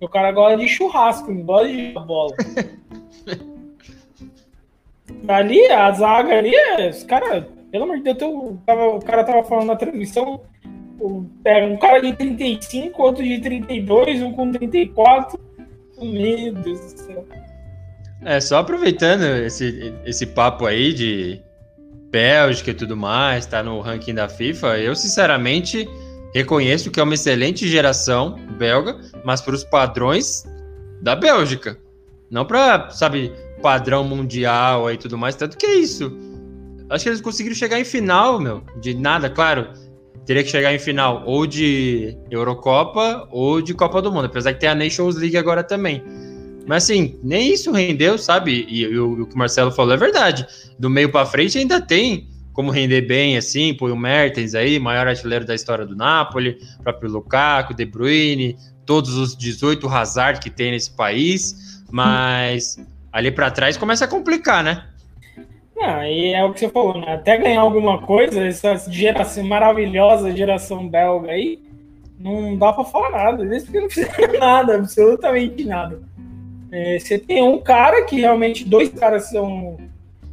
[0.00, 2.34] O cara gosta de churrasco, não gosta de bola.
[5.28, 6.52] ali, a zaga ali,
[6.90, 10.40] os caras, pelo amor de Deus, eu tava, o cara tava falando na transmissão,
[11.42, 15.38] Pega um cara de 35, outro de 32, um com 34.
[16.00, 17.28] Meu Deus do céu.
[18.22, 21.42] É, só aproveitando esse, esse papo aí de
[22.10, 25.88] Bélgica e tudo mais, tá no ranking da FIFA, eu sinceramente
[26.34, 30.44] reconheço que é uma excelente geração belga, mas para os padrões
[31.02, 31.78] da Bélgica.
[32.30, 36.16] Não para, sabe, padrão mundial e tudo mais, tanto que é isso.
[36.88, 39.68] Acho que eles conseguiram chegar em final, meu, de nada, claro
[40.26, 44.60] teria que chegar em final ou de Eurocopa ou de Copa do Mundo, apesar que
[44.60, 46.02] tem a Nations League agora também.
[46.66, 48.66] Mas assim, nem isso rendeu, sabe?
[48.68, 50.46] E, e o, o, que o Marcelo falou é verdade.
[50.78, 55.08] Do meio para frente ainda tem como render bem, assim, põe o Mertens aí, maior
[55.08, 58.56] artilheiro da história do Napoli, próprio Lukaku, De Bruyne,
[58.86, 62.78] todos os 18 Hazard que tem nesse país, mas
[63.12, 64.84] ali para trás começa a complicar, né?
[65.80, 67.14] Ah, e é o que você falou, né?
[67.14, 71.60] Até ganhar alguma coisa, essa geração maravilhosa geração belga aí,
[72.18, 73.44] não dá para falar nada.
[73.44, 76.00] Eles não fizeram nada, absolutamente nada.
[76.70, 79.76] É, você tem um cara que realmente, dois caras são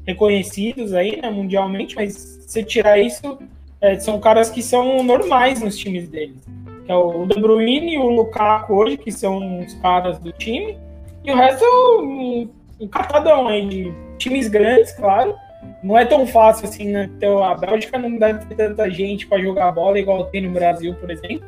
[0.05, 2.13] reconhecidos aí, né, mundialmente, mas
[2.47, 3.37] se tirar isso,
[3.79, 6.37] é, são caras que são normais nos times deles.
[6.85, 10.77] Que é o De Bruyne e o Lukaku hoje, que são os caras do time,
[11.23, 15.35] e o resto é um, um catadão aí de times grandes, claro.
[15.83, 17.09] Não é tão fácil assim, né?
[17.17, 20.93] Então, a Bélgica não deve ter tanta gente para jogar bola igual tem no Brasil,
[20.95, 21.45] por exemplo.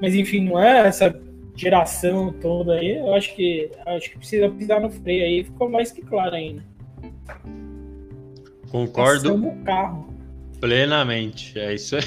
[0.00, 1.14] Mas enfim, não é essa
[1.56, 2.96] geração toda aí.
[2.96, 5.44] Eu acho que acho que precisa pisar no freio aí.
[5.44, 6.62] Ficou mais que claro ainda.
[8.70, 9.30] Concordo.
[10.60, 11.58] Plenamente.
[11.58, 12.02] É isso aí.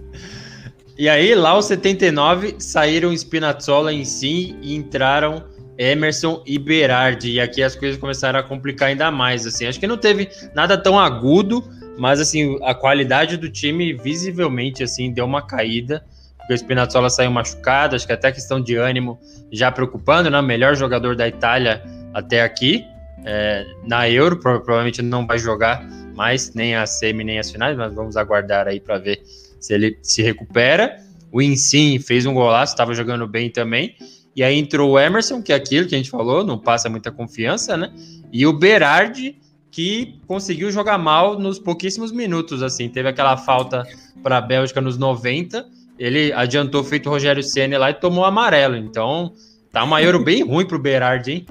[0.96, 7.32] e aí, lá os 79 saíram Spinazzola em si e entraram Emerson e Berardi.
[7.32, 9.46] E aqui as coisas começaram a complicar ainda mais.
[9.46, 11.64] Assim, acho que não teve nada tão agudo,
[11.98, 16.04] mas assim, a qualidade do time visivelmente assim deu uma caída.
[16.38, 19.18] Porque o Spinazzola saiu machucado, acho que até questão de ânimo
[19.50, 20.42] já preocupando, né?
[20.42, 22.84] Melhor jogador da Itália até aqui
[23.24, 25.82] é, na Euro, provavelmente não vai jogar
[26.14, 29.22] mais, nem a semi, nem as finais, mas vamos aguardar aí para ver
[29.58, 30.98] se ele se recupera.
[31.32, 33.96] O Insim fez um golaço, estava jogando bem também.
[34.36, 37.10] E aí entrou o Emerson, que é aquilo que a gente falou, não passa muita
[37.12, 37.92] confiança, né?
[38.32, 39.36] E o Berardi,
[39.70, 42.88] que conseguiu jogar mal nos pouquíssimos minutos, assim.
[42.88, 43.84] Teve aquela falta
[44.22, 45.66] para a Bélgica nos 90,
[45.98, 48.76] ele adiantou feito o Rogério Senna lá e tomou amarelo.
[48.76, 49.32] Então,
[49.70, 51.46] tá uma Euro bem ruim pro Berardi, hein?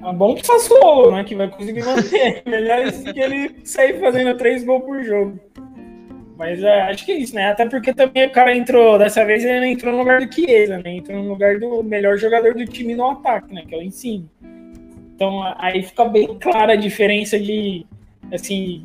[0.00, 1.24] É bom que Sassuolo, né?
[1.24, 2.42] Que vai conseguir manter.
[2.46, 5.40] Melhor que ele sair fazendo três gols por jogo.
[6.36, 7.50] Mas é, acho que é isso, né?
[7.50, 10.96] Até porque também o cara entrou, dessa vez ele entrou no lugar do Chiesa, né?
[10.96, 13.62] Entrou no lugar do melhor jogador do time no ataque, né?
[13.66, 14.28] Que é o Insigne.
[15.14, 17.86] Então aí fica bem clara a diferença de,
[18.32, 18.84] assim,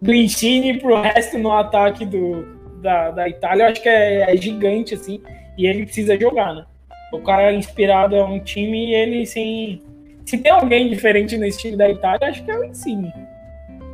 [0.00, 2.46] do Insigne pro resto no ataque do,
[2.80, 3.64] da, da Itália.
[3.64, 5.20] Eu acho que é, é gigante, assim,
[5.58, 6.64] e ele precisa jogar, né?
[7.12, 9.82] O cara inspirado é um time e ele sem
[10.24, 13.12] se tem alguém diferente nesse time da Itália, acho que é o Insigne.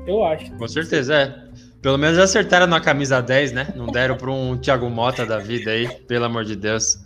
[0.07, 0.53] Eu acho.
[0.57, 1.46] Com certeza, é.
[1.87, 3.69] Pelo menos acertaram na camisa 10, né?
[3.77, 6.99] Não deram para um Thiago Mota da vida aí, pelo amor de Deus.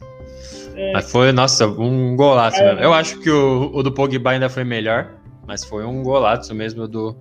[0.74, 0.94] É.
[0.94, 2.68] Mas foi, nossa, um golaço é.
[2.68, 2.80] mesmo.
[2.80, 5.10] Eu acho que o, o do Pogba ainda foi melhor,
[5.46, 7.14] mas foi um golaço mesmo do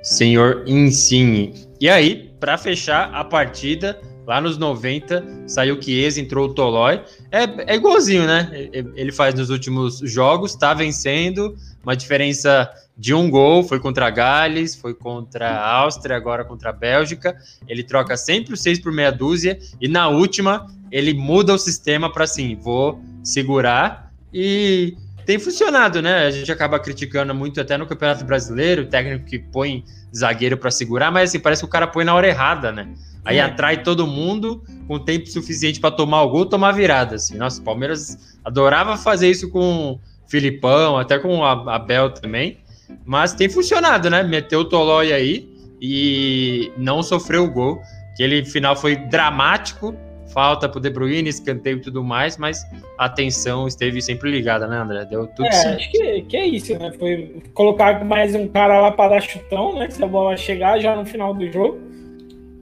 [0.00, 1.52] senhor Insigne.
[1.80, 7.02] E aí, para fechar a partida, Lá nos 90, saiu o Chiesa, entrou o Tolói.
[7.30, 8.50] É, é igualzinho, né?
[8.72, 14.10] Ele faz nos últimos jogos, tá vencendo, uma diferença de um gol, foi contra a
[14.10, 17.36] Gales, foi contra a Áustria, agora contra a Bélgica.
[17.66, 22.12] Ele troca sempre o seis por meia dúzia, e na última, ele muda o sistema
[22.12, 26.26] para assim, vou segurar e tem funcionado, né?
[26.26, 30.70] A gente acaba criticando muito até no Campeonato Brasileiro, o técnico que põe zagueiro para
[30.70, 32.92] segurar, mas assim, parece que o cara põe na hora errada, né?
[33.24, 33.40] Aí é.
[33.40, 37.16] atrai todo mundo com tempo suficiente para tomar o gol, tomar virada.
[37.16, 37.36] Assim.
[37.36, 42.58] Nossa, o Palmeiras adorava fazer isso com o Filipão, até com o Abel também.
[43.04, 44.22] Mas tem funcionado, né?
[44.22, 45.48] Meteu o Tolói aí
[45.80, 47.80] e não sofreu o gol.
[48.12, 49.94] Aquele final foi dramático,
[50.34, 52.62] falta pro De Bruyne, escanteio e tudo mais, mas
[52.98, 55.04] a atenção esteve sempre ligada, né, André?
[55.06, 55.76] Deu tudo é, certo.
[55.76, 56.92] Acho que, que é isso, né?
[56.98, 59.88] Foi colocar mais um cara lá para dar chutão, né?
[59.88, 61.91] Se a bola chegar já no final do jogo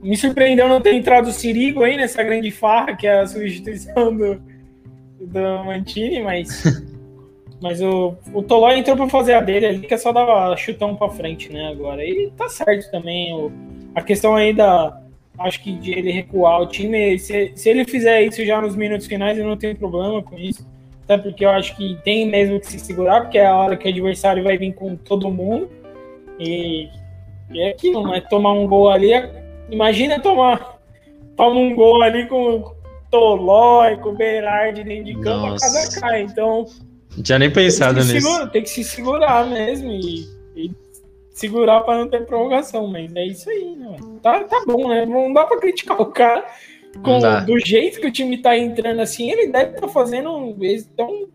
[0.01, 4.15] me surpreendeu não ter entrado o Sirigo aí nessa grande farra, que é a substituição
[4.15, 4.41] do,
[5.19, 6.63] do Mantini, mas,
[7.61, 10.95] mas o, o Tolói entrou para fazer a dele ali, que é só dar chutão
[10.95, 12.03] para frente, né, agora.
[12.03, 13.33] E tá certo também.
[13.33, 13.51] O,
[13.93, 14.99] a questão aí da.
[15.39, 19.07] Acho que de ele recuar o time, se, se ele fizer isso já nos minutos
[19.07, 20.67] finais, eu não tenho problema com isso.
[21.03, 23.87] Até porque eu acho que tem mesmo que se segurar, porque é a hora que
[23.87, 25.69] o adversário vai vir com todo mundo.
[26.39, 26.89] E,
[27.51, 28.21] e é aquilo, né?
[28.21, 29.13] Tomar um gol ali
[29.69, 30.81] Imagina tomar
[31.35, 32.75] toma um gol ali com
[33.09, 35.65] Tolói, com Berardi dentro de campo, Nossa.
[35.65, 36.21] a casa cai.
[36.21, 36.65] Então.
[37.15, 38.27] Não tinha nem pensado tem nisso.
[38.27, 40.71] Segura, tem que se segurar mesmo e, e
[41.33, 43.97] segurar para não ter prorrogação, mas é isso aí, né?
[44.21, 45.05] Tá, tá bom, né?
[45.05, 46.45] Não dá para criticar o cara
[47.03, 50.55] com, do jeito que o time tá entrando assim, ele deve estar tá fazendo.
[50.61, 51.27] Eles estão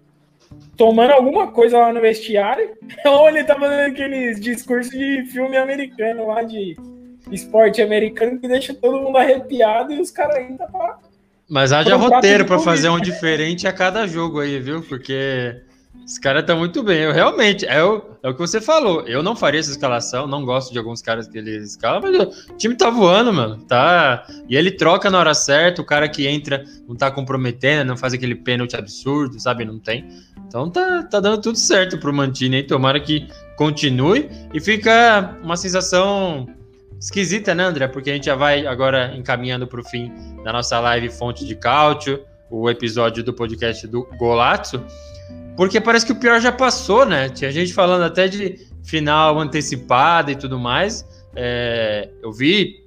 [0.77, 2.75] tomando alguma coisa lá no vestiário,
[3.05, 6.77] ou ele tá fazendo aqueles discursos de filme americano lá de
[7.31, 10.99] esporte americano que deixa todo mundo arrepiado e os caras ainda pra.
[11.49, 14.83] Mas haja roteiro para fazer um diferente a cada jogo aí, viu?
[14.83, 15.63] Porque
[16.05, 16.99] Os caras estão muito bem.
[17.03, 19.03] Eu realmente, é o, é o que você falou.
[19.07, 22.57] Eu não faria essa escalação, não gosto de alguns caras que ele escala, mas o
[22.57, 23.59] time tá voando, mano.
[23.65, 24.25] Tá.
[24.49, 28.13] E ele troca na hora certa, o cara que entra não tá comprometendo, não faz
[28.13, 29.65] aquele pênalti absurdo, sabe?
[29.65, 30.09] Não tem.
[30.47, 32.63] Então tá, tá dando tudo certo pro Mantini aí.
[32.63, 34.29] Tomara que continue.
[34.55, 36.47] E fica uma sensação
[36.99, 37.89] esquisita, né, André?
[37.89, 42.25] Porque a gente já vai agora encaminhando pro fim da nossa live Fonte de Cálcio,
[42.51, 44.85] o episódio do podcast do Golazzo.
[45.57, 47.29] Porque parece que o pior já passou, né?
[47.29, 51.05] Tinha gente falando até de final antecipada e tudo mais.
[51.35, 52.85] É, eu vi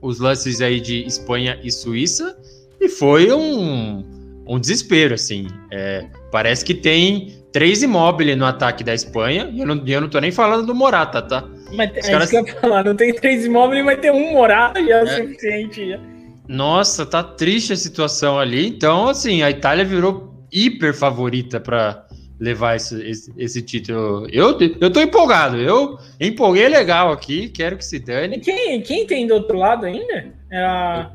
[0.00, 2.36] os lances aí de Espanha e Suíça
[2.80, 4.04] e foi um,
[4.46, 5.46] um desespero, assim.
[5.70, 10.08] É, parece que tem três imóveis no ataque da Espanha e eu não, eu não
[10.08, 11.44] tô nem falando do Morata, tá?
[11.72, 12.32] Mas Os é caras...
[12.32, 15.02] isso que eu ia falar, não tem três imóveis, mas tem um Morata já é
[15.04, 15.90] o suficiente.
[15.90, 16.00] Já.
[16.48, 18.66] Nossa, tá triste a situação ali.
[18.66, 22.04] Então, assim, a Itália virou hiper favorita para
[22.40, 24.26] levar esse, esse, esse, título.
[24.32, 28.36] Eu, eu tô empolgado, eu empolguei legal aqui, quero que se dane.
[28.36, 30.26] E quem, quem tem do outro lado ainda?
[30.50, 31.12] É a...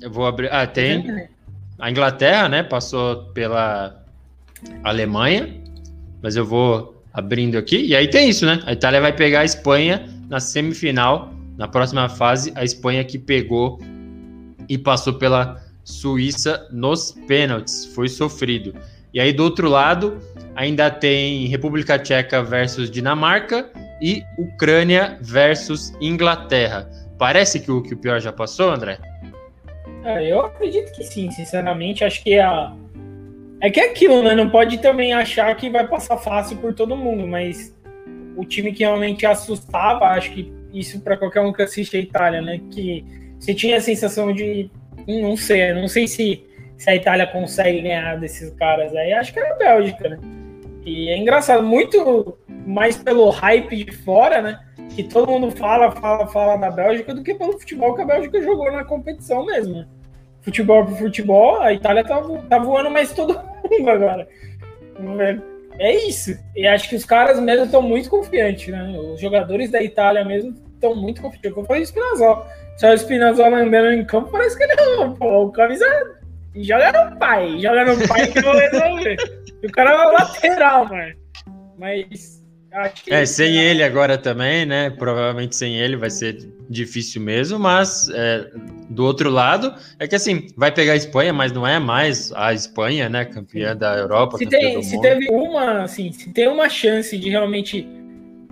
[0.00, 0.48] Eu vou abrir.
[0.52, 1.28] Ah, tem
[1.80, 2.62] a Inglaterra, né?
[2.62, 4.04] Passou pela
[4.84, 5.63] Alemanha,
[6.24, 7.76] mas eu vou abrindo aqui.
[7.84, 8.62] E aí tem isso, né?
[8.64, 13.78] A Itália vai pegar a Espanha na semifinal, na próxima fase, a Espanha que pegou
[14.66, 18.74] e passou pela Suíça nos pênaltis, foi sofrido.
[19.12, 20.18] E aí do outro lado,
[20.56, 23.70] ainda tem República Tcheca versus Dinamarca
[24.00, 26.88] e Ucrânia versus Inglaterra.
[27.18, 28.98] Parece que o, que o pior já passou, André?
[30.04, 32.02] É, eu acredito que sim, sinceramente.
[32.02, 32.72] Acho que a.
[33.64, 34.34] É que é aquilo, né?
[34.34, 37.74] Não pode também achar que vai passar fácil por todo mundo, mas
[38.36, 42.42] o time que realmente assustava, acho que isso para qualquer um que assiste a Itália,
[42.42, 42.60] né?
[42.70, 43.02] Que
[43.38, 44.70] você tinha a sensação de.
[45.08, 46.44] Hum, não sei, não sei se,
[46.76, 49.14] se a Itália consegue ganhar desses caras aí.
[49.14, 50.18] Acho que era a Bélgica, né?
[50.84, 52.36] E é engraçado, muito
[52.66, 54.60] mais pelo hype de fora, né?
[54.94, 58.42] Que todo mundo fala, fala, fala da Bélgica do que pelo futebol que a Bélgica
[58.42, 59.86] jogou na competição mesmo.
[60.44, 63.34] Futebol por futebol, a Itália tá, tá voando mais todo
[63.70, 64.28] mundo agora.
[65.78, 66.38] É isso.
[66.54, 68.96] E acho que os caras mesmo estão muito confiantes, né?
[68.96, 71.52] Os jogadores da Itália mesmo estão muito confiantes.
[71.52, 72.46] Como foi o Spinazzola.
[72.76, 75.86] Só o Spinazzola andando em campo, parece que ele é pô, o camisa
[76.56, 79.16] joga no pai, joga no pai que eu vou resolver.
[79.64, 81.14] o cara é lateral, mano.
[81.78, 82.33] Mas.
[83.08, 83.70] É, sem é...
[83.70, 84.90] ele agora também, né?
[84.90, 88.50] Provavelmente sem ele vai ser difícil mesmo, mas é,
[88.90, 92.52] do outro lado, é que assim, vai pegar a Espanha, mas não é mais a
[92.52, 93.24] Espanha, né?
[93.24, 94.38] Campeã da Europa.
[94.38, 97.86] Se, tem, se teve uma, assim, se tem uma chance de realmente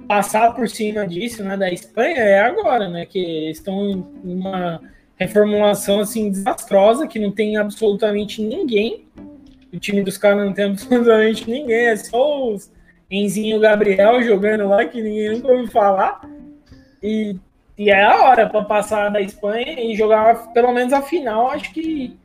[0.06, 3.06] passar por cima disso, né, da Espanha, é agora, né?
[3.06, 3.90] Que estão
[4.24, 4.80] em uma
[5.16, 9.04] reformulação assim desastrosa que não tem absolutamente ninguém.
[9.72, 12.70] O time dos caras não tem absolutamente ninguém, é só os
[13.12, 16.22] Enzinho Gabriel jogando lá que ninguém nunca ouviu falar.
[17.02, 17.36] E,
[17.76, 21.72] e é a hora para passar da Espanha e jogar pelo menos a final, acho
[21.72, 22.16] que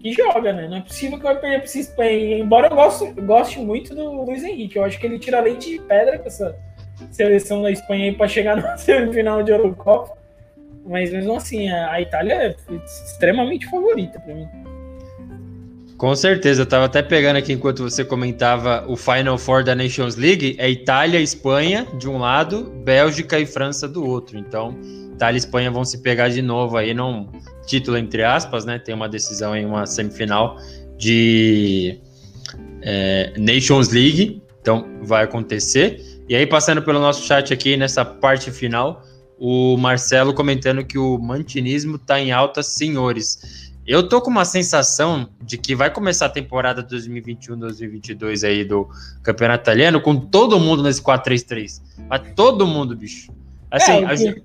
[0.00, 0.68] que joga, né?
[0.68, 2.38] Não é possível que vai perder para Espanha.
[2.38, 5.80] Embora eu goste, goste muito do Luiz Henrique, eu acho que ele tira leite de
[5.80, 6.56] pedra com essa
[7.10, 10.16] seleção da Espanha para chegar na semifinal de Eurocopa.
[10.86, 14.48] Mas mesmo assim, a Itália é extremamente favorita para mim.
[15.98, 20.14] Com certeza, eu estava até pegando aqui enquanto você comentava o Final Four da Nations
[20.14, 24.38] League, é Itália e Espanha de um lado, Bélgica e França do outro.
[24.38, 24.78] Então,
[25.12, 27.26] Itália e Espanha vão se pegar de novo aí num
[27.66, 28.78] título entre aspas, né?
[28.78, 30.56] Tem uma decisão em uma semifinal
[30.96, 31.98] de
[32.80, 36.00] é, Nations League, então vai acontecer.
[36.28, 39.02] E aí, passando pelo nosso chat aqui nessa parte final,
[39.36, 43.67] o Marcelo comentando que o mantinismo está em alta, senhores.
[43.88, 48.86] Eu tô com uma sensação de que vai começar a temporada 2021-2022 aí do
[49.22, 51.80] Campeonato Italiano com todo mundo nesse 4-3-3.
[52.06, 53.32] Mas todo mundo, bicho.
[53.70, 54.44] Assim, é, o que, gente...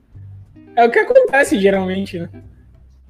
[0.78, 2.30] é o que acontece geralmente, né?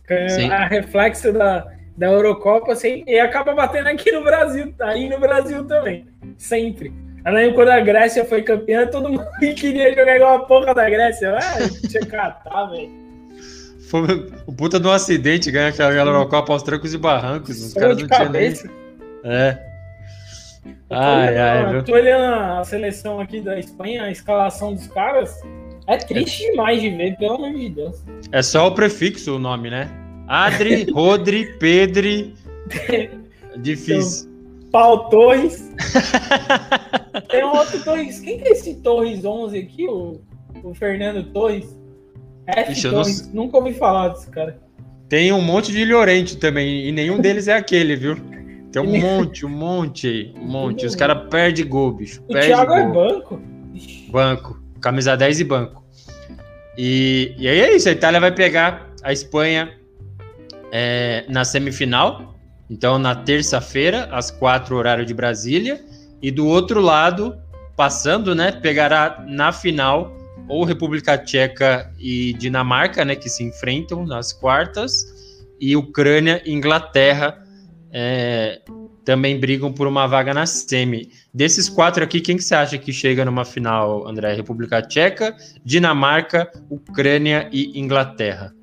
[0.09, 5.19] É a reflexo da, da Eurocopa assim, e acaba batendo aqui no Brasil, aí no
[5.19, 6.07] Brasil também.
[6.36, 6.91] Sempre.
[7.23, 9.23] Eu lembro quando a Grécia foi campeã, todo mundo
[9.55, 11.38] queria jogar igual a porra da Grécia.
[11.38, 13.03] Ah, tinha catar, velho.
[13.93, 17.63] Foi o puta de um acidente ganhar aquela Eurocopa aos trancos e barrancos.
[17.63, 18.51] Os caras não tinham nem.
[19.23, 19.59] É.
[20.89, 25.39] Ai, olhando, ai, eu tô olhando a seleção aqui da Espanha, a escalação dos caras.
[25.85, 26.49] É triste é.
[26.49, 28.03] demais de ver, pelo amor de Deus.
[28.31, 29.87] É só o prefixo o nome, né?
[30.27, 32.33] Adri, Rodri, Pedri.
[33.57, 34.27] Difícil.
[34.71, 35.71] Pau Torres.
[37.29, 38.19] Tem um outro Torres.
[38.19, 39.87] Quem que é esse Torres 11 aqui?
[39.87, 40.19] O,
[40.63, 41.82] o Fernando Torres?
[42.47, 43.27] F Torres.
[43.27, 43.45] Não...
[43.45, 44.59] Nunca ouvi falar desse cara.
[45.09, 48.17] Tem um monte de Llorente também, e nenhum deles é aquele, viu?
[48.71, 50.33] Tem um monte, um monte aí.
[50.35, 50.85] Um monte.
[50.85, 52.21] Os caras perdem gol, bicho.
[52.27, 52.93] O Thiago é gol.
[52.93, 53.41] banco.
[54.09, 54.63] Banco.
[54.81, 55.83] Camisa 10 e banco.
[56.77, 57.87] E, e aí é isso.
[57.87, 59.71] A Itália vai pegar a Espanha
[60.71, 62.35] é, na semifinal.
[62.69, 65.79] Então, na terça-feira, às quatro horário de Brasília.
[66.21, 67.37] E do outro lado,
[67.75, 68.51] passando, né?
[68.51, 70.11] Pegará na final
[70.47, 73.15] ou República Tcheca e Dinamarca, né?
[73.15, 75.11] Que se enfrentam nas quartas.
[75.59, 77.41] E Ucrânia e Inglaterra
[77.91, 78.61] é,
[79.05, 81.09] também brigam por uma vaga na semi.
[81.33, 84.33] Desses quatro aqui, quem que você acha que chega numa final, André?
[84.33, 88.53] República Tcheca, Dinamarca, Ucrânia e Inglaterra.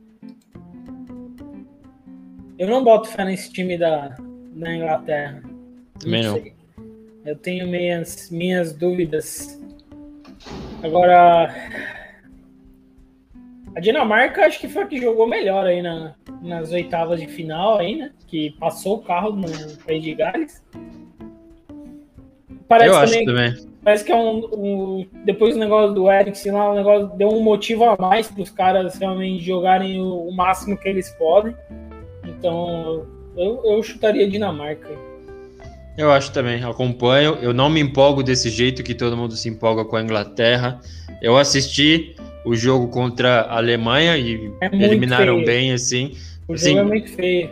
[2.58, 4.16] Eu não boto fé nesse time da,
[4.54, 5.42] da Inglaterra.
[5.98, 6.34] Também não.
[6.34, 6.52] sei.
[7.24, 9.59] Eu tenho minhas, minhas dúvidas.
[10.82, 11.54] Agora,
[13.76, 17.78] a Dinamarca acho que foi a que jogou melhor aí na, nas oitavas de final
[17.78, 18.12] aí, né?
[18.26, 19.46] Que passou o carro no
[19.86, 20.62] País de Gales.
[22.66, 23.70] Parece Eu acho também, também.
[23.82, 27.42] parece que é um, um- depois do negócio do Eriksen lá, o negócio deu um
[27.42, 31.54] motivo a mais para os caras realmente jogarem o, o máximo que eles podem.
[32.24, 33.06] Então,
[33.36, 34.88] eu, eu chutaria Dinamarca.
[36.01, 37.36] Eu acho também, acompanho.
[37.42, 40.80] Eu não me empolgo desse jeito que todo mundo se empolga com a Inglaterra.
[41.20, 45.46] Eu assisti o jogo contra a Alemanha e É eliminaram feio.
[45.46, 46.16] bem, assim.
[46.48, 46.68] O Sim.
[46.70, 47.51] jogo é muito feio.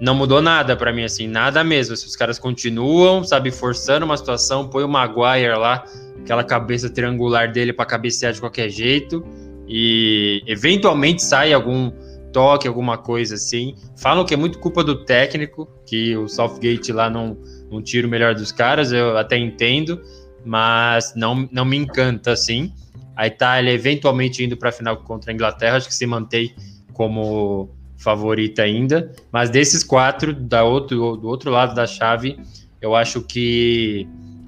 [0.00, 1.96] Não mudou nada pra mim, assim, nada mesmo.
[1.96, 5.82] Se os caras continuam, sabe, forçando uma situação, põe o Maguire lá,
[6.20, 9.26] aquela cabeça triangular dele pra cabecear de qualquer jeito,
[9.66, 11.90] e eventualmente sai algum
[12.32, 13.74] toque, alguma coisa assim.
[13.96, 17.36] Falam que é muito culpa do técnico, que o Southgate lá não,
[17.70, 20.00] não tira o melhor dos caras, eu até entendo,
[20.44, 22.72] mas não, não me encanta assim.
[23.16, 26.54] A Itália eventualmente indo pra final contra a Inglaterra, acho que se mantém
[26.92, 29.12] como favorita ainda.
[29.32, 32.38] Mas desses quatro, da outro, do outro lado da chave,
[32.80, 34.06] eu acho que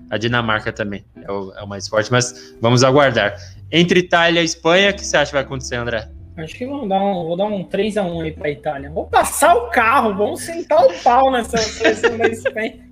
[0.08, 2.10] a Dinamarca também é o, é o mais forte.
[2.10, 3.36] Mas vamos aguardar.
[3.70, 6.08] Entre Itália e Espanha, o que você acha que vai acontecer, André?
[6.44, 8.90] Acho que vamos dar um, vou dar um 3x1 aí pra Itália.
[8.90, 12.90] Vou passar o carro, vamos sentar o pau nessa seleção da Espanha.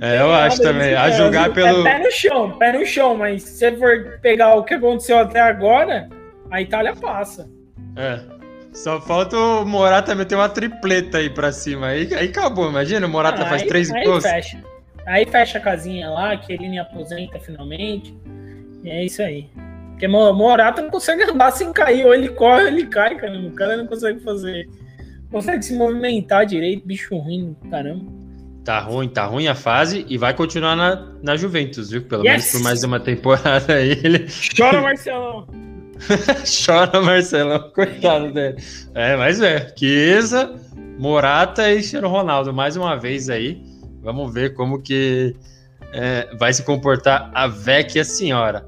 [0.00, 0.94] É, eu acho também.
[0.94, 4.18] A é, julgar é pelo- Pé no chão, pé no chão, mas se você for
[4.20, 6.08] pegar o que aconteceu até agora,
[6.50, 7.48] a Itália passa.
[7.96, 8.20] É.
[8.72, 11.88] Só falta o Morata meter uma tripleta aí pra cima.
[11.88, 14.22] Aí, aí acabou, imagina, o Morata faz aí, três aí gols.
[14.24, 14.62] fecha.
[15.06, 18.14] Aí fecha a casinha lá, que ele aposenta finalmente.
[18.84, 19.48] E é isso aí.
[19.98, 22.06] Porque Mo- Morata não consegue andar sem cair.
[22.06, 23.36] Ou ele corre ou ele cai, cara.
[23.36, 24.68] O cara não consegue fazer.
[25.28, 28.04] Consegue se movimentar direito, bicho ruim, caramba.
[28.64, 32.02] Tá ruim, tá ruim a fase e vai continuar na, na Juventus, viu?
[32.02, 32.30] Pelo Yes!
[32.30, 33.90] menos por mais uma temporada aí.
[34.04, 34.26] Ele
[34.56, 35.46] Chora, Marcelão!
[36.64, 38.56] chora, Marcelão, coitado dele.
[38.94, 40.54] É, mas é, Chiesa,
[40.98, 43.60] Morata e Cristiano Ronaldo, mais uma vez aí.
[44.02, 45.34] Vamos ver como que
[45.92, 48.67] é, vai se comportar a vecchia senhora.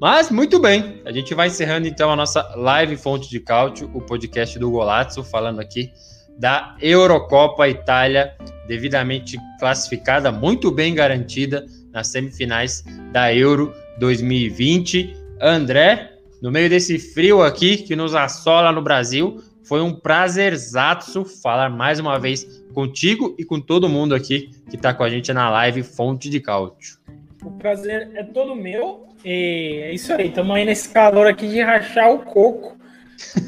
[0.00, 4.00] Mas muito bem, a gente vai encerrando então a nossa live Fonte de Cálcio, o
[4.00, 5.90] podcast do Golazzo, falando aqui
[6.38, 8.32] da Eurocopa Itália,
[8.68, 15.16] devidamente classificada, muito bem garantida nas semifinais da Euro 2020.
[15.40, 21.70] André, no meio desse frio aqui que nos assola no Brasil, foi um prazerzaço falar
[21.70, 25.50] mais uma vez contigo e com todo mundo aqui que está com a gente na
[25.50, 26.98] live Fonte de Cálcio.
[27.44, 29.07] O prazer é todo meu.
[29.24, 30.28] E é isso aí.
[30.28, 32.76] Estamos aí nesse calor aqui de rachar o coco.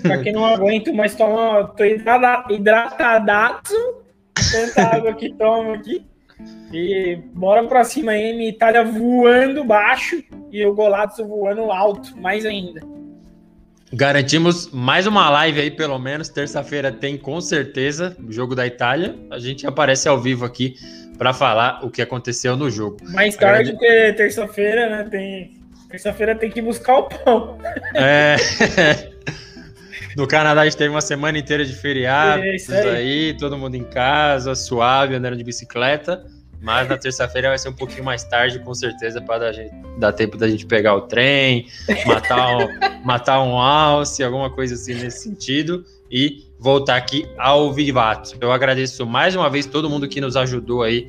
[0.02, 3.74] Pra quem não aguento, mas toma, tô hidrada- hidratadaço.
[4.52, 6.04] Tanta água que tomo aqui.
[6.72, 8.32] E bora pra cima aí.
[8.36, 12.80] Minha Itália voando baixo e o Golazzo voando alto, mais ainda.
[13.92, 16.28] Garantimos mais uma live aí, pelo menos.
[16.28, 19.16] Terça-feira tem com certeza o jogo da Itália.
[19.30, 20.74] A gente aparece ao vivo aqui
[21.18, 22.98] para falar o que aconteceu no jogo.
[23.12, 25.08] Mais tarde, porque terça-feira, né?
[25.10, 25.59] Tem.
[25.90, 27.58] Terça-feira tem que buscar o pão.
[27.94, 28.36] É...
[30.16, 32.88] No Canadá a gente teve uma semana inteira de feriados É isso aí.
[32.88, 33.36] aí.
[33.36, 36.24] todo mundo em casa, suave, andando de bicicleta.
[36.60, 39.52] Mas na terça-feira vai ser um pouquinho mais tarde, com certeza, para dar,
[39.98, 41.66] dar tempo da gente pegar o trem,
[42.04, 42.68] matar um,
[43.02, 48.36] matar um alce, alguma coisa assim nesse sentido, e voltar aqui ao vivato.
[48.40, 51.08] Eu agradeço mais uma vez todo mundo que nos ajudou aí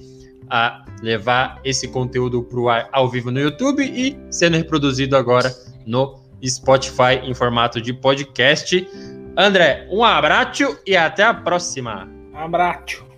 [0.49, 5.53] a levar esse conteúdo para o ar ao vivo no YouTube e sendo reproduzido agora
[5.85, 8.87] no Spotify em formato de podcast.
[9.37, 12.09] André, um abraço e até a próxima.
[12.33, 13.11] Abraço.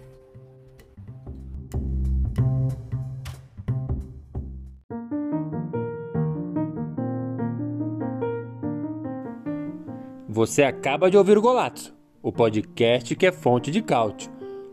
[10.28, 14.32] Você acaba de ouvir o Golazzo, o podcast que é fonte de cálcio.